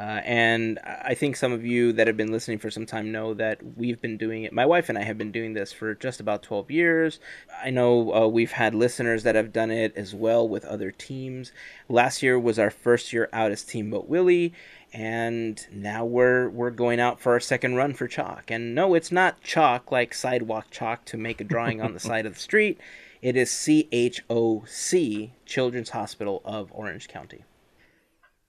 [0.00, 3.34] Uh, and I think some of you that have been listening for some time know
[3.34, 4.52] that we've been doing it.
[4.52, 7.20] My wife and I have been doing this for just about 12 years.
[7.62, 11.52] I know uh, we've had listeners that have done it as well with other teams.
[11.86, 14.54] Last year was our first year out as Teamboat Willie,
[14.90, 18.50] and now we're we're going out for our second run for chalk.
[18.50, 22.24] And no, it's not chalk like sidewalk chalk to make a drawing on the side
[22.24, 22.80] of the street.
[23.20, 27.44] It is C H O C Children's Hospital of Orange County.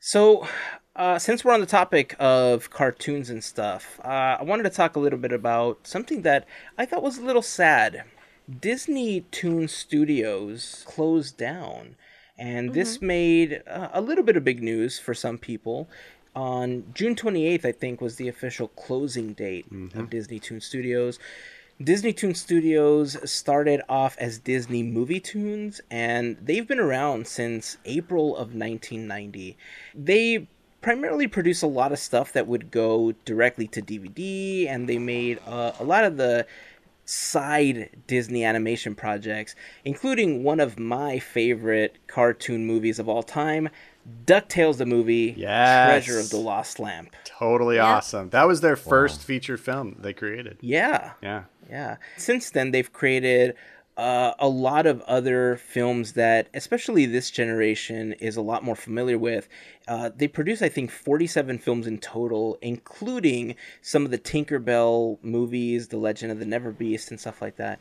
[0.04, 0.48] So,
[0.96, 4.96] uh, since we're on the topic of cartoons and stuff, uh, I wanted to talk
[4.96, 6.46] a little bit about something that
[6.78, 8.04] I thought was a little sad.
[8.60, 11.96] Disney Toon Studios closed down,
[12.38, 15.88] and this made uh, a little bit of big news for some people.
[16.36, 19.66] On June 28th, I think, was the official closing date
[19.96, 21.20] of Disney Toon Studios.
[21.82, 28.54] Disney Toon Studios started off as Disney MovieToons, and they've been around since April of
[28.54, 29.58] 1990.
[29.96, 30.48] They
[30.82, 35.40] primarily produce a lot of stuff that would go directly to DVD, and they made
[35.48, 36.46] uh, a lot of the
[37.06, 43.70] side Disney animation projects, including one of my favorite cartoon movies of all time,
[44.26, 46.06] DuckTales the movie, Yes.
[46.06, 47.16] Treasure of the Lost Lamp.
[47.26, 47.86] Totally Yeah.
[47.86, 48.30] awesome.
[48.30, 50.58] That was their first feature film they created.
[50.62, 51.12] Yeah.
[51.22, 51.44] Yeah.
[51.70, 51.98] Yeah.
[52.18, 53.56] Since then, they've created
[54.02, 59.20] uh, a lot of other films that, especially this generation, is a lot more familiar
[59.20, 59.48] with.
[59.88, 65.90] Uh, they produced, I think, 47 films in total, including some of the Tinkerbell movies,
[65.90, 67.80] The Legend of the NeverBeast, and stuff like that.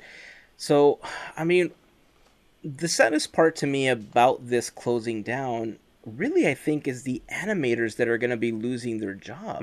[0.59, 0.99] So,
[1.39, 1.71] I mean,
[2.63, 7.97] the saddest part to me about this closing down really i think is the animators
[7.97, 9.61] that are going to be losing their job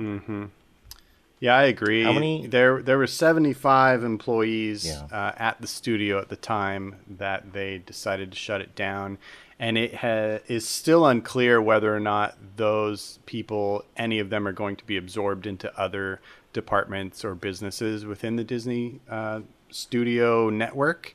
[1.40, 2.04] Yeah, I agree.
[2.04, 5.08] How many- There, there were seventy-five employees Yeah.
[5.12, 9.20] uh, at the studio at the time that they decided to shut it down,
[9.60, 14.52] and it ha- is still unclear whether or not those people, any of them, are
[14.52, 16.22] going to be absorbed into other
[16.54, 21.14] departments or businesses within the Disney uh, studio network.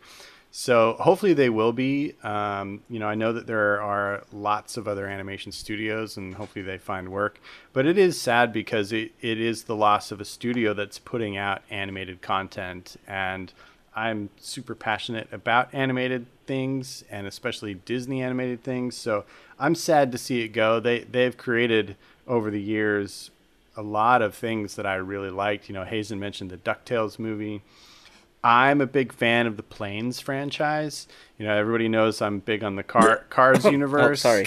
[0.54, 2.12] So hopefully they will be.
[2.22, 6.62] Um, you know, I know that there are lots of other animation studios, and hopefully
[6.62, 7.40] they find work.
[7.72, 11.38] But it is sad because it, it is the loss of a studio that's putting
[11.38, 13.50] out animated content, and
[13.96, 18.94] I'm super passionate about animated things, and especially Disney animated things.
[18.94, 19.24] So
[19.58, 20.80] I'm sad to see it go.
[20.80, 21.96] They they've created
[22.28, 23.30] over the years
[23.74, 25.70] a lot of things that I really liked.
[25.70, 27.62] You know, Hazen mentioned the Ducktales movie
[28.44, 31.06] I'm a big fan of the Planes franchise.
[31.38, 34.24] You know, everybody knows I'm big on the car Cars oh, universe.
[34.24, 34.46] Oh, sorry.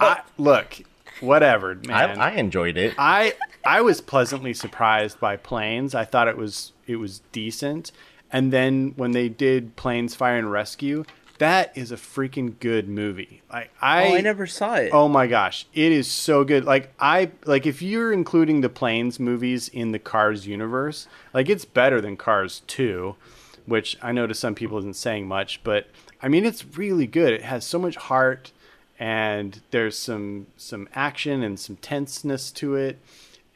[0.00, 0.82] I, look,
[1.20, 2.20] whatever, I, man.
[2.20, 2.94] I enjoyed it.
[2.98, 3.34] I
[3.64, 5.94] I was pleasantly surprised by Planes.
[5.94, 7.92] I thought it was it was decent.
[8.32, 11.04] And then when they did Planes Fire and Rescue,
[11.40, 13.40] that is a freaking good movie.
[13.50, 14.90] Like oh, I oh, I never saw it.
[14.92, 16.64] Oh my gosh, it is so good.
[16.66, 21.64] Like I like if you're including the Planes movies in the Cars universe, like it's
[21.64, 23.16] better than Cars 2,
[23.64, 25.88] which I know to some people isn't saying much, but
[26.22, 27.32] I mean it's really good.
[27.32, 28.52] It has so much heart
[28.98, 32.98] and there's some some action and some tenseness to it.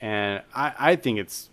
[0.01, 1.51] And I, I think it's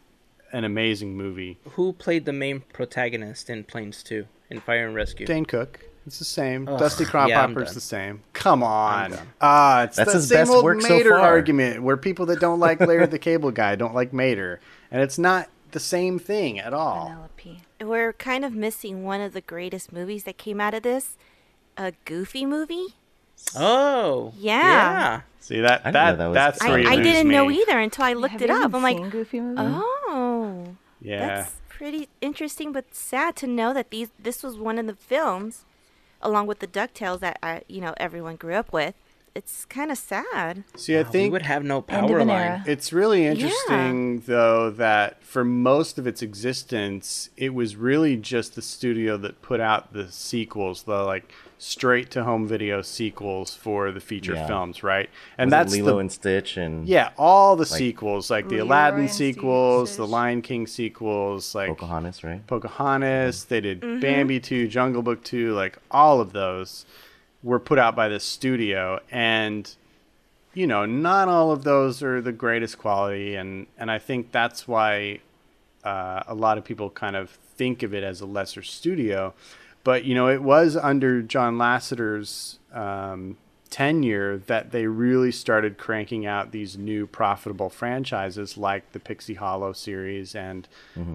[0.54, 1.60] an amazing movie.
[1.72, 5.26] Who played the main protagonist in Planes 2 in Fire and Rescue?
[5.26, 5.91] Dane Cook.
[6.12, 6.68] It's the same.
[6.68, 7.10] Ugh, Dusty yeah,
[7.42, 7.74] I'm Crophopper's done.
[7.76, 8.22] the same.
[8.34, 9.12] Come on.
[9.12, 9.28] done.
[9.40, 11.20] Ah, it's That's the his same best old work so Mater far.
[11.22, 14.60] argument where people that don't like Larry the Cable Guy don't like Mater.
[14.92, 17.06] And it's not the same thing at all.
[17.38, 17.62] Penelope.
[17.82, 21.16] We're kind of missing one of the greatest movies that came out of this.
[21.78, 22.88] A Goofy movie.
[23.56, 24.34] Oh.
[24.38, 24.62] Yeah.
[24.62, 25.22] Yeah.
[25.40, 27.36] See that that, that was, that's I- I, you I lose didn't me.
[27.36, 28.74] know either until I looked Have it up.
[28.76, 29.56] I'm like, Goofy movie?
[29.62, 31.26] oh, Yeah.
[31.38, 35.64] that's pretty interesting, but sad to know that these this was one of the films,
[36.22, 38.96] along with the Ducktales that I, you know everyone grew up with.
[39.34, 40.66] It's kind of sad.
[40.76, 42.30] See, I we think would have no power line.
[42.30, 42.64] era.
[42.68, 48.62] It's really interesting, though, that for most of its existence, it was really just the
[48.62, 51.32] studio that put out the sequels, the like
[51.62, 54.48] straight to home video sequels for the feature Yeah.
[54.48, 55.12] films, right?
[55.38, 58.56] And Was it that's Lilo the, and Stitch and yeah, all the sequels, like the
[58.56, 62.46] Leroy Aladdin sequels, the Lion King sequels, like Pocahontas, right?
[62.48, 63.44] Pocahontas.
[63.44, 66.86] They did Bambi 2, Jungle Book 2, like all of those
[67.44, 69.76] were put out by this studio and
[70.54, 74.68] you know, not all of those are the greatest quality and and I think that's
[74.68, 75.20] why
[75.84, 79.36] uh, a lot of people kind of think of it as a lesser studio.
[79.84, 83.38] But you know, it was under John Lasseter's um,
[83.70, 89.74] tenure that they really started cranking out these new profitable franchises like the Pixie Hollow
[89.74, 90.68] series and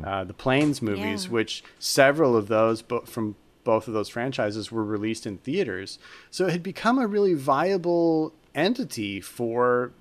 [0.04, 1.30] uh, the Planes movies, Yeah.
[1.32, 5.98] which several of those bo- from both of those franchises were released in theaters.
[6.30, 9.92] So it had become a really viable entity for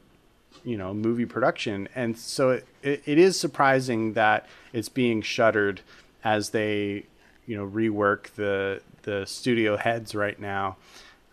[0.63, 5.81] you know movie production and so it, it, it is surprising that it's being shuttered
[6.23, 7.05] as they
[7.47, 10.77] you know rework the the studio heads right now.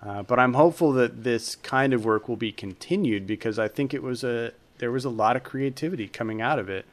[0.05, 3.95] Uh, but i'm hopeful that this kind of work will be continued because i think
[3.95, 4.53] it was a
[4.83, 6.85] there was a lot of creativity coming out of it.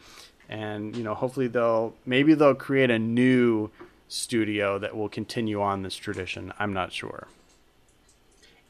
[0.47, 3.71] And you know hopefully they'll maybe they'll create a new
[4.07, 6.53] studio that will continue on this tradition.
[6.59, 7.27] I'm not sure.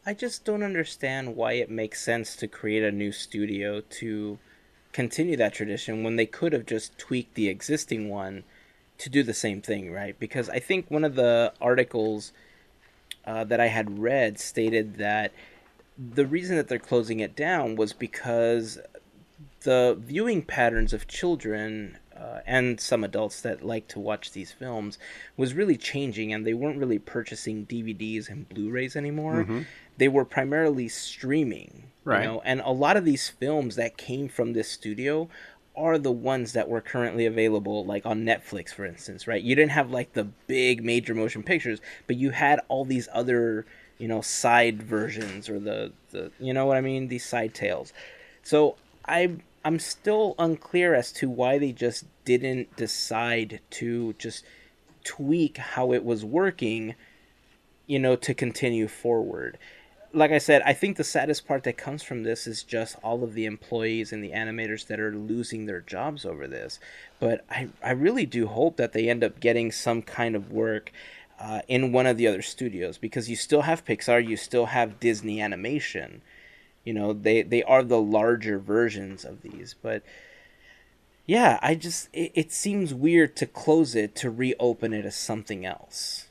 [0.06, 4.40] I just don't understand why it makes sense to create a new studio to
[4.94, 8.46] continue that tradition when they could have just tweaked the existing one
[9.00, 10.18] to do the same thing, right?
[10.20, 12.32] Because I think one of the articles
[13.26, 15.34] uh, that I had read stated that
[15.98, 18.80] the reason that they're closing it down was because
[19.62, 24.98] the viewing patterns of children uh, and some adults that like to watch these films
[25.38, 29.66] was really changing and they weren't really purchasing DVDs and Blu-rays anymore.
[29.98, 31.84] They were primarily streaming.
[32.04, 32.24] Right.
[32.24, 32.42] You know?
[32.44, 35.30] And a lot of these films that came from this studio
[35.80, 39.42] are the ones that were currently available like on Netflix for instance, right?
[39.42, 43.66] You didn't have like the big major motion pictures, but you had all these other,
[43.98, 47.94] you know, side versions or the the you know what I mean, these side tales.
[48.44, 48.76] So
[49.08, 54.46] I I'm still unclear as to why they just didn't decide to just
[55.04, 56.96] tweak how it was working,
[57.88, 59.58] you know, to continue forward.
[60.12, 63.24] Like I said, I think the saddest part that comes from this is just all
[63.24, 66.80] of the employees and the animators that are losing their jobs over this.
[67.20, 70.92] But I, I really do hope that they end up getting some kind of work
[71.40, 75.00] uh, in one of the other studios because you still have Pixar, you still have
[75.00, 76.22] Disney Animation
[76.84, 80.02] you know they they are the larger versions of these but
[81.26, 85.66] yeah i just it, it seems weird to close it to reopen it as something
[85.66, 86.29] else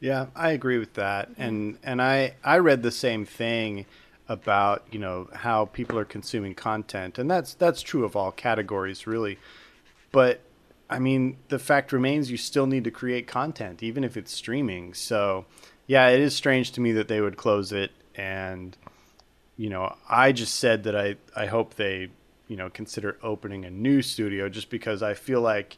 [0.00, 1.42] Yeah, I agree with that, mm-hmm.
[1.42, 3.86] and and I I read the same thing
[4.28, 9.06] about you know how people are consuming content, and that's that's true of all categories
[9.06, 9.38] really,
[10.12, 10.40] but
[10.88, 14.94] I mean the fact remains you still need to create content even if it's streaming.
[14.94, 15.46] So
[15.86, 18.76] yeah, it is strange to me that they would close it, and
[19.56, 22.08] you know I just said that I I hope they
[22.46, 25.76] you know consider opening a new studio just because I feel like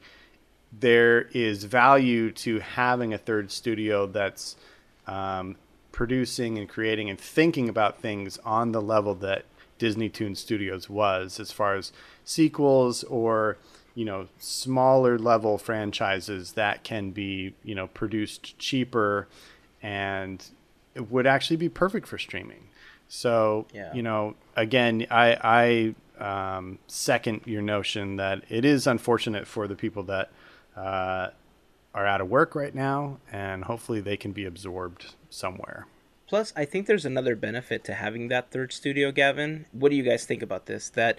[0.73, 4.57] there is value to having a third studio that's
[5.07, 5.57] um,
[5.93, 9.45] producing and creating and thinking about things on the level that
[9.79, 11.93] Disney Toon Studios was, as far as
[12.25, 13.57] sequels or
[13.95, 19.27] you know smaller level franchises that can be you know produced cheaper
[19.83, 20.45] and
[20.95, 22.68] it would actually be perfect for streaming
[23.09, 23.93] so Yeah.
[23.93, 29.75] you know again i i um, second your notion that it is unfortunate for the
[29.75, 30.31] people that
[30.81, 31.31] uh,
[31.95, 35.87] are out of work right now and hopefully they can be absorbed somewhere
[36.31, 39.66] Plus, I think there's another benefit to having that third studio, Gavin.
[39.72, 40.89] What do you guys think about this?
[40.91, 41.18] That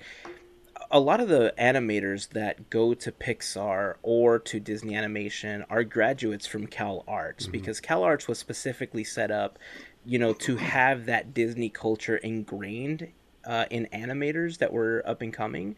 [0.89, 6.47] a lot of the animators that go to Pixar or to Disney Animation are graduates
[6.47, 9.59] from Cal Arts because Cal Arts was specifically set up,
[10.05, 13.09] you know, to have that Disney culture ingrained
[13.43, 15.75] uh, in animators that were up and coming.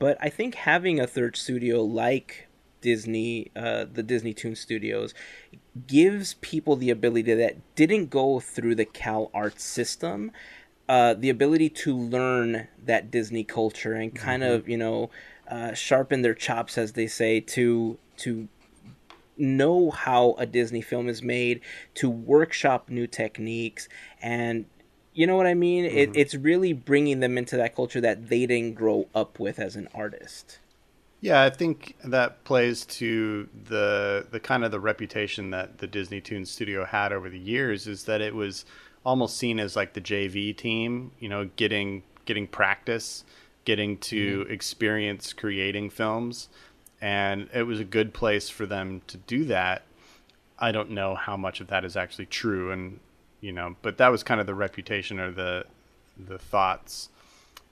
[0.00, 2.48] But I think having a third studio like
[2.82, 5.14] Disney, uh, the Disney Toon Studios,
[5.86, 10.30] gives people the ability that didn't go through the Cal Arts system,
[10.88, 15.10] uh, the ability to learn that Disney culture and kind of you know
[15.48, 18.48] uh, sharpen their chops, as they say, to to
[19.38, 21.60] know how a Disney film is made,
[21.94, 23.88] to workshop new techniques,
[24.20, 24.66] and
[25.14, 25.84] you know what I mean.
[25.84, 29.76] It, it's really bringing them into that culture that they didn't grow up with as
[29.76, 30.58] an artist.
[31.22, 36.20] Yeah, I think that plays to the the kind of the reputation that the Disney
[36.20, 38.64] Toon Studio had over the years is that it was
[39.06, 43.22] almost seen as like the JV team, you know, getting getting practice,
[43.64, 46.48] getting to experience creating films,
[47.00, 49.82] and it was a good place for them to do that.
[50.58, 52.98] I don't know how much of that is actually true and
[53.40, 55.66] you know, but that was kind of the reputation or the
[56.18, 57.10] the thoughts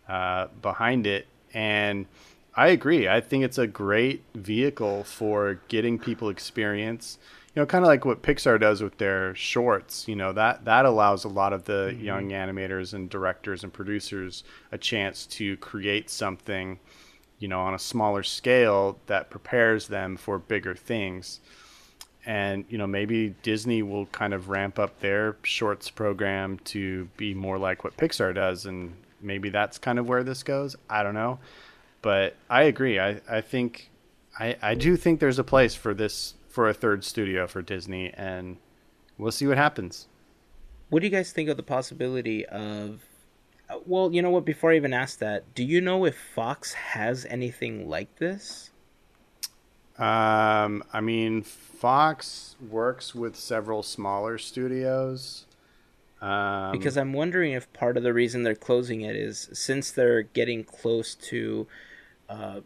[0.09, 1.27] uh, behind it.
[1.53, 2.07] And
[2.55, 3.09] I agree.
[3.09, 7.19] I think it's a great vehicle for getting people experience.
[7.55, 10.09] You know, kind of like what Pixar does with their shorts.
[10.09, 12.05] You know that that allows a lot of the mm-hmm.
[12.05, 16.79] young animators and directors and producers a chance to create something,
[17.39, 21.41] you know, on a smaller scale that prepares them for bigger things.
[22.27, 27.33] And you know, maybe Disney will kind of ramp up their shorts program to be
[27.35, 30.77] more like what Pixar does, and maybe that's kind of where this goes.
[30.89, 31.39] I don't know
[32.03, 32.99] but I agree.
[32.99, 33.91] I, I think
[34.39, 38.11] I, I do think there's a place for this for a third studio for Disney,
[38.15, 38.57] and
[39.19, 40.09] we'll see what happens.
[40.89, 43.03] What do you guys think of the possibility of?
[43.69, 44.45] uh, Well, you know what?
[44.45, 48.71] Before I even ask that, do you know if Fox has anything like this?
[49.99, 55.45] Um, I mean, Fox works with several smaller studios.
[56.23, 60.23] Um, Because I'm wondering if part of the reason they're closing it is since they're
[60.23, 61.67] getting close to,
[62.31, 62.61] uh,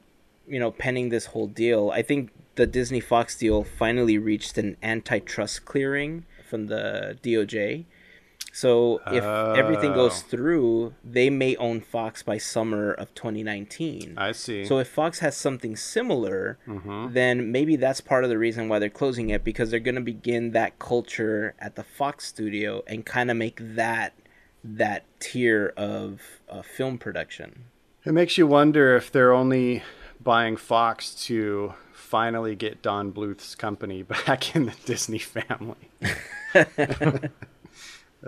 [0.47, 1.91] you know, penning this whole deal.
[1.91, 7.87] I think the Disney Fox deal finally reached an antitrust clearing from the DOJ.
[8.53, 10.27] So if everything goes Oh.
[10.29, 14.15] through, they may own Fox by summer of 2019.
[14.17, 14.65] I see.
[14.65, 17.15] So if Fox has something similar, Mm-hmm.
[17.15, 20.01] then maybe that's part of the reason why they're closing it because they're going to
[20.01, 24.13] begin that culture at the Fox studio and kind of make that
[24.63, 27.65] that tier of uh, film production.
[28.05, 29.83] It makes you wonder if they're only
[30.23, 35.91] buying Fox to finally get Don Bluth's company back in the Disney family.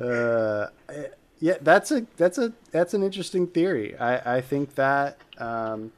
[0.00, 0.66] uh,
[1.38, 3.96] yeah, that's a that's a that's an interesting theory.
[3.98, 5.92] I I think that um,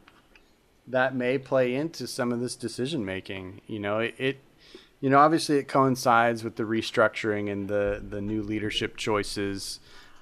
[0.86, 3.60] that may play into some of this decision making.
[3.66, 4.38] You know, it, it
[5.00, 9.78] you know obviously it coincides with the restructuring and the the new leadership choices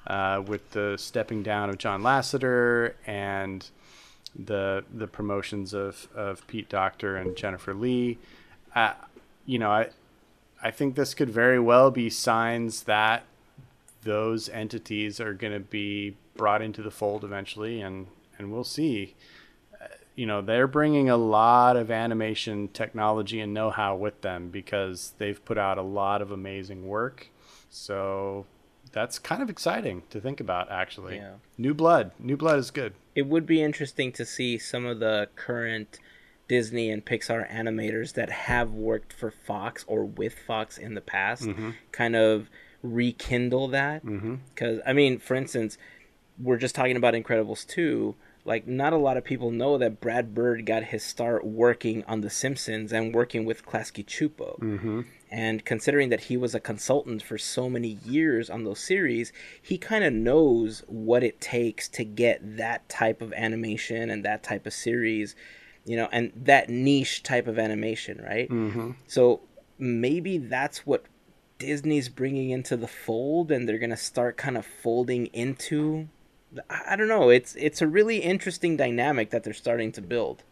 [0.07, 3.69] uh, with the stepping down of John Lasseter and
[4.35, 8.19] the the promotions of of Pete Docter and Jennifer Lee.
[8.75, 8.93] Uh,
[9.47, 9.91] you know, I
[10.63, 13.25] I think this could very well be signs that
[14.03, 18.07] those entities are going to be brought into the fold eventually, and
[18.39, 19.15] and we'll see.
[19.81, 25.13] Uh, You know, they're bringing a lot of animation technology and know-how with them because
[25.19, 27.29] they've put out a lot of amazing work.
[27.71, 28.47] So
[28.97, 31.17] that's kind of exciting to think about, actually.
[31.17, 31.35] Yeah.
[31.59, 32.95] New blood, new blood is good.
[33.15, 35.99] It would be interesting to see some of the current
[36.49, 41.43] Disney and Pixar animators that have worked for Fox or with Fox in the past
[41.43, 41.73] mm-hmm.
[41.93, 42.49] kind of
[42.83, 44.03] rekindle that.
[44.03, 44.37] Mm-hmm.
[44.55, 45.77] Because, I mean, for instance,
[46.43, 48.15] we're just talking about Incredibles 2.
[48.47, 52.21] Like, not a lot of people know that Brad Bird got his start working on
[52.21, 55.05] The Simpsons and working with Klasky Csupo.
[55.29, 59.77] And considering that he was a consultant for so many years on those series, he
[59.77, 64.67] kind of knows what it takes to get that type of animation and that type
[64.67, 65.35] of series,
[65.85, 68.49] you know, and that niche type of animation, right?
[68.49, 68.93] Mm-hmm.
[69.09, 69.41] So
[69.79, 71.05] maybe that's what
[71.59, 76.09] Disney's bringing into the fold, and they're gonna start kind of folding into.
[76.71, 77.31] I I don't know.
[77.31, 80.43] It's it's a really interesting dynamic that they're starting to build.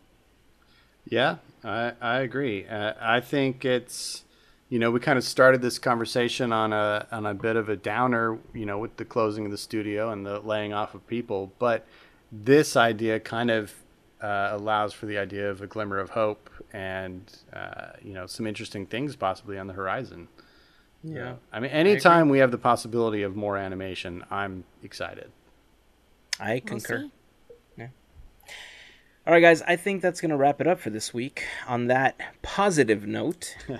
[1.06, 2.66] Yeah, I, I agree.
[2.66, 4.24] Uh, I think it's,
[4.70, 7.76] you know, we kind of started this conversation on a on a bit of a
[7.76, 11.52] downer, you know, with the closing of the studio and the laying off of people.
[11.58, 11.86] But
[12.32, 13.74] this idea kind of
[14.22, 17.20] uh, allows for the idea of a glimmer of hope and
[17.52, 20.28] uh, you know some interesting things possibly on the horizon.
[21.02, 21.34] Yeah.
[21.52, 25.30] I mean, anytime we have the possibility of more animation, I'm excited.
[26.40, 27.10] I We'll concur.
[27.76, 27.88] Yeah.
[29.26, 29.62] All right, guys.
[29.62, 31.44] I think that's gonna wrap it up for this week.
[31.66, 33.56] On that positive note.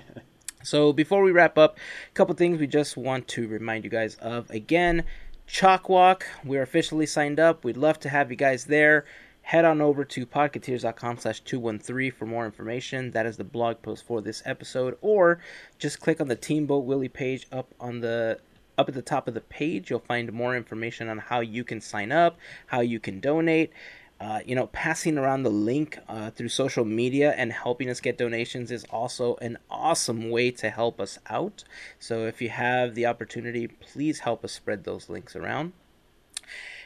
[0.63, 4.15] so before we wrap up, a couple things we just want to remind you guys
[4.15, 4.49] of.
[4.49, 5.03] Again,
[5.47, 6.25] Chalk Walk.
[6.43, 7.63] We're officially signed up.
[7.63, 9.05] We'd love to have you guys there.
[9.43, 13.11] Head on over to podcateers.com slash 213 for more information.
[13.11, 14.97] That is the blog post for this episode.
[15.01, 15.39] Or
[15.77, 18.39] just click on the Teamboat Willie page up on the
[18.77, 19.89] up at the top of the page.
[19.89, 23.71] You'll find more information on how you can sign up, how you can donate.
[24.17, 28.17] Uh, you know, passing around the link uh, through social media and helping us get
[28.17, 31.65] donations is also an awesome way to help us out.
[31.99, 35.73] So if you have the opportunity, please help us spread those links around.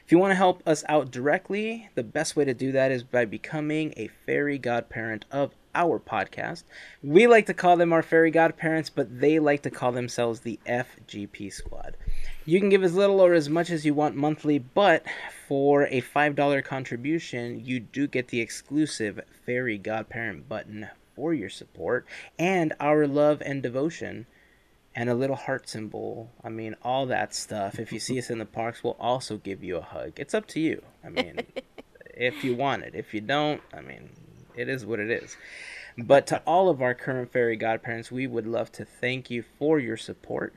[0.03, 3.03] If you want to help us out directly, the best way to do that is
[3.03, 6.63] by becoming a fairy godparent of our podcast.
[7.01, 10.59] We like to call them our fairy godparents, but they like to call themselves the
[10.65, 11.95] FGP Squad.
[12.45, 15.05] You can give as little or as much as you want monthly, but
[15.47, 22.05] for a $5 contribution, you do get the exclusive fairy godparent button for your support
[22.37, 24.25] and our love and devotion
[24.93, 26.29] and a little heart symbol.
[26.43, 27.79] I mean, all that stuff.
[27.79, 30.13] If you see us in the parks, we'll also give you a hug.
[30.17, 30.83] It's up to you.
[31.05, 31.39] I mean,
[32.13, 32.95] if you want it.
[32.95, 34.09] If you don't, I mean,
[34.59, 35.37] it is what it is.
[35.97, 39.79] But to all of our current fairy godparents, we would love to thank you for
[39.79, 40.53] your support.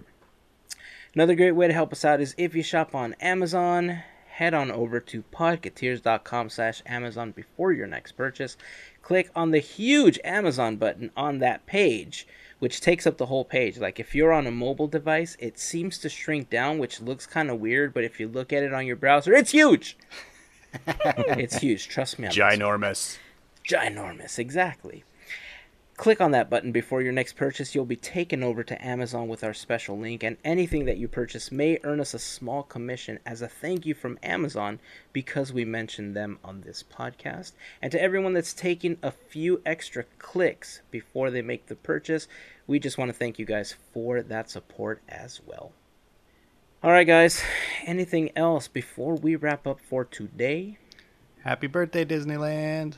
[1.14, 4.70] Another great way to help us out is if you shop on Amazon, head on
[4.70, 8.56] over to podcateers.com slash Amazon before your next purchase.
[9.02, 12.26] Click on the huge Amazon button on that page,
[12.58, 13.78] which takes up the whole page.
[13.78, 17.50] Like if you're on a mobile device, it seems to shrink down, which looks kind
[17.50, 19.98] of weird, but if you look at it on your browser, it's huge.
[20.86, 21.88] it's huge.
[21.88, 22.28] Trust me.
[22.28, 23.31] on this one
[23.66, 24.38] Ginormous.
[24.38, 25.04] exactly
[25.96, 29.44] click on that button before your next purchase you'll be taken over to amazon with
[29.44, 33.42] our special link and anything that you purchase may earn us a small commission as
[33.42, 34.80] a thank you from amazon
[35.12, 40.04] because we mentioned them on this podcast and to everyone that's taken a few extra
[40.18, 42.26] clicks before they make the purchase
[42.66, 45.72] we just want to thank you guys for that support as well
[46.82, 47.42] all right guys
[47.84, 50.78] anything else before we wrap up for today
[51.44, 52.94] Happy birthday, Disneyland.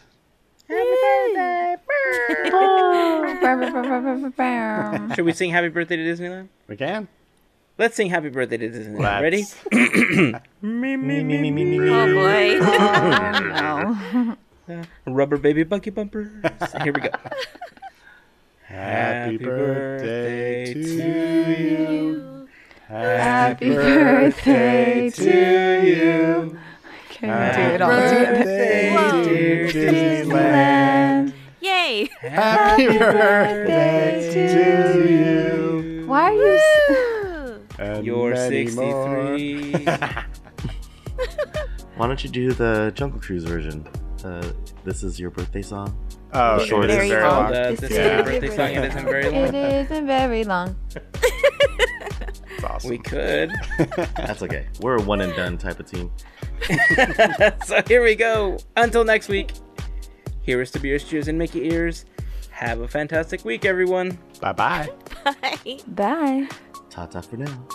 [5.15, 7.09] should we sing happy birthday to disneyland We can.
[7.77, 9.01] Let's sing happy birthday to Disneyland.
[9.01, 9.21] Let's.
[9.21, 9.45] Ready?
[10.63, 11.91] Me, me, me, me, me, me.
[11.91, 12.59] Oh boy.
[12.63, 14.37] Oh,
[14.77, 14.83] no.
[15.07, 16.29] Rubber baby bunky bumpers.
[16.83, 17.09] Here we go.
[18.63, 22.49] Happy birthday to you.
[22.87, 26.57] Happy birthday to you.
[27.27, 28.45] Can we do it all together?
[28.45, 31.33] Birthday, dear Disneyland.
[31.61, 32.09] Yay!
[32.21, 34.47] Happy birthday to
[35.11, 36.05] you.
[36.07, 36.57] Why are you?
[36.57, 39.37] s- And You're many more.
[39.39, 39.85] 63.
[41.97, 43.87] Why don't you do the Jungle Cruise version?
[44.25, 44.43] Uh,
[44.85, 45.95] this is your birthday song.
[46.33, 47.45] Oh, The short it is Very very long.
[47.45, 47.53] long.
[47.55, 48.71] Uh, This this is is your your birthday song.
[48.71, 49.55] It isn't very long.
[49.55, 49.55] It
[49.91, 50.77] isn't very long.
[52.57, 52.91] It's awesome.
[52.91, 53.53] We could.
[54.17, 54.67] That's okay.
[54.81, 56.11] We're a one and done type of team.
[57.67, 58.57] so here we go.
[58.77, 59.53] Until next week.
[60.43, 62.05] Here is to Beer's Cheers and Mickey Ears.
[62.51, 64.19] Have a fantastic week, everyone.
[64.41, 64.89] Bye bye.
[65.25, 65.79] Bye.
[65.89, 66.49] Bye.
[66.91, 67.67] Ta ta for now.